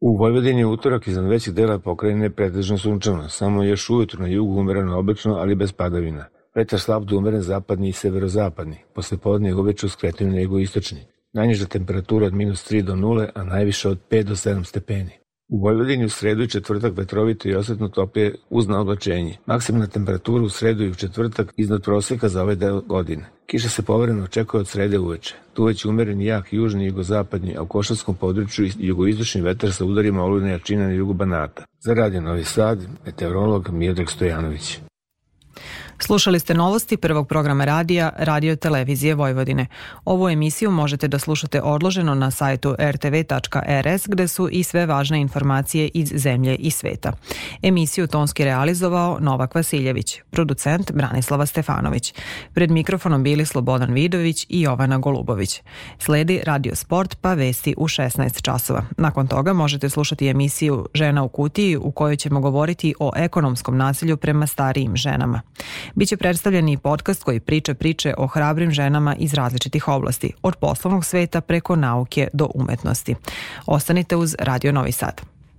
U 0.00 0.16
Vojvodini 0.16 0.64
utorak 0.64 1.06
iznad 1.06 1.26
većih 1.26 1.54
dela 1.54 1.78
pokrajine 1.78 2.30
pretežno 2.30 2.78
sunčano, 2.78 3.28
samo 3.28 3.62
još 3.62 3.90
ujutru 3.90 4.22
na 4.22 4.28
jugu 4.28 4.60
umereno 4.60 4.98
oblično, 4.98 5.34
ali 5.34 5.54
bez 5.54 5.72
padavina. 5.72 6.24
Vetar 6.54 6.80
slab 6.80 7.04
do 7.04 7.16
umeren 7.16 7.42
zapadni 7.42 7.88
i 7.88 7.92
severozapadni, 7.92 8.76
posle 8.94 9.18
podne 9.18 9.48
je 9.48 9.54
uveče 9.54 9.86
uskretinu 9.86 10.32
nego 10.32 10.58
istočni. 10.58 11.11
Najniža 11.34 11.66
temperatura 11.66 12.26
od 12.26 12.34
minus 12.34 12.70
3 12.70 12.82
do 12.82 12.94
0, 12.94 13.28
a 13.34 13.44
najviša 13.44 13.90
od 13.90 13.98
5 14.10 14.22
do 14.22 14.34
7 14.34 14.64
stepeni. 14.64 15.10
U 15.48 15.60
Vojvodini 15.60 16.04
u 16.04 16.08
sredu 16.08 16.42
i 16.42 16.48
četvrtak 16.48 16.96
vetrovito 16.96 17.48
i 17.48 17.54
osetno 17.54 17.88
toplije 17.88 18.34
uz 18.50 18.68
naoblačenje. 18.68 19.36
Maksimalna 19.46 19.86
temperatura 19.86 20.44
u 20.44 20.48
sredu 20.48 20.84
i 20.84 20.90
u 20.90 20.94
četvrtak 20.94 21.52
iznad 21.56 21.82
proseka 21.82 22.28
za 22.28 22.42
ovaj 22.42 22.56
deo 22.56 22.80
godine. 22.80 23.24
Kiša 23.46 23.68
se 23.68 23.82
povereno 23.82 24.24
očekuje 24.24 24.60
od 24.60 24.68
srede 24.68 24.98
uveče. 24.98 25.34
Tu 25.52 25.64
već 25.64 25.84
umeren 25.84 26.20
jak 26.20 26.52
južni 26.52 26.84
i 26.84 26.86
jugozapadni, 26.86 27.56
a 27.56 27.62
u 27.62 27.66
košarskom 27.66 28.14
području 28.14 28.68
jugoistočni 28.78 29.40
vetar 29.40 29.72
sa 29.72 29.84
udarima 29.84 30.24
olujne 30.24 30.50
jačine 30.50 30.86
na 30.86 30.92
jugu 30.92 31.12
Banata. 31.12 31.64
Za 31.80 31.94
radio 31.94 32.20
Novi 32.20 32.44
Sad, 32.44 32.78
meteorolog 33.04 33.70
Miodrag 33.70 34.10
Stojanović. 34.10 34.78
Slušali 36.12 36.40
ste 36.40 36.54
novosti 36.54 36.96
prvog 36.96 37.28
programa 37.28 37.64
radija 37.64 38.12
Radio 38.18 38.56
Televizije 38.56 39.14
Vojvodine. 39.14 39.66
Ovu 40.04 40.28
emisiju 40.28 40.70
možete 40.70 41.08
da 41.08 41.18
slušate 41.18 41.62
odloženo 41.62 42.14
na 42.14 42.30
sajtu 42.30 42.76
rtv.rs 42.78 44.08
gde 44.08 44.28
su 44.28 44.48
i 44.52 44.62
sve 44.62 44.86
važne 44.86 45.20
informacije 45.20 45.90
iz 45.94 46.12
zemlje 46.14 46.56
i 46.56 46.70
sveta. 46.70 47.12
Emisiju 47.62 48.06
tonski 48.06 48.44
realizovao 48.44 49.18
Novak 49.20 49.54
Vasiljević, 49.54 50.20
producent 50.30 50.92
Branislava 50.92 51.46
Stefanović. 51.46 52.14
Pred 52.54 52.70
mikrofonom 52.70 53.22
bili 53.22 53.46
Slobodan 53.46 53.92
Vidović 53.92 54.46
i 54.48 54.60
Jovana 54.60 54.98
Golubović. 54.98 55.62
Sledi 55.98 56.40
Radio 56.44 56.74
Sport 56.74 57.16
pa 57.20 57.34
vesti 57.34 57.74
u 57.76 57.88
16 57.88 58.42
časova. 58.42 58.84
Nakon 58.96 59.26
toga 59.26 59.52
možete 59.52 59.90
slušati 59.90 60.28
emisiju 60.28 60.88
Žena 60.94 61.22
u 61.22 61.28
kutiji 61.28 61.76
u 61.76 61.90
kojoj 61.90 62.16
ćemo 62.16 62.40
govoriti 62.40 62.94
o 63.00 63.12
ekonomskom 63.16 63.76
nasilju 63.76 64.16
prema 64.16 64.46
starijim 64.46 64.96
ženama. 64.96 65.40
Biće 66.02 66.16
predstavljen 66.16 66.68
i 66.68 66.78
podcast 66.78 67.22
koji 67.22 67.40
priča 67.40 67.74
priče 67.74 68.14
o 68.18 68.26
hrabrim 68.26 68.70
ženama 68.70 69.14
iz 69.14 69.34
različitih 69.34 69.88
oblasti, 69.88 70.32
od 70.42 70.56
poslovnog 70.56 71.04
sveta 71.04 71.40
preko 71.40 71.76
nauke 71.76 72.28
do 72.32 72.48
umetnosti. 72.54 73.14
Ostanite 73.66 74.16
uz 74.16 74.34
Radio 74.38 74.72
Novi 74.72 74.92
Sad. 74.92 75.20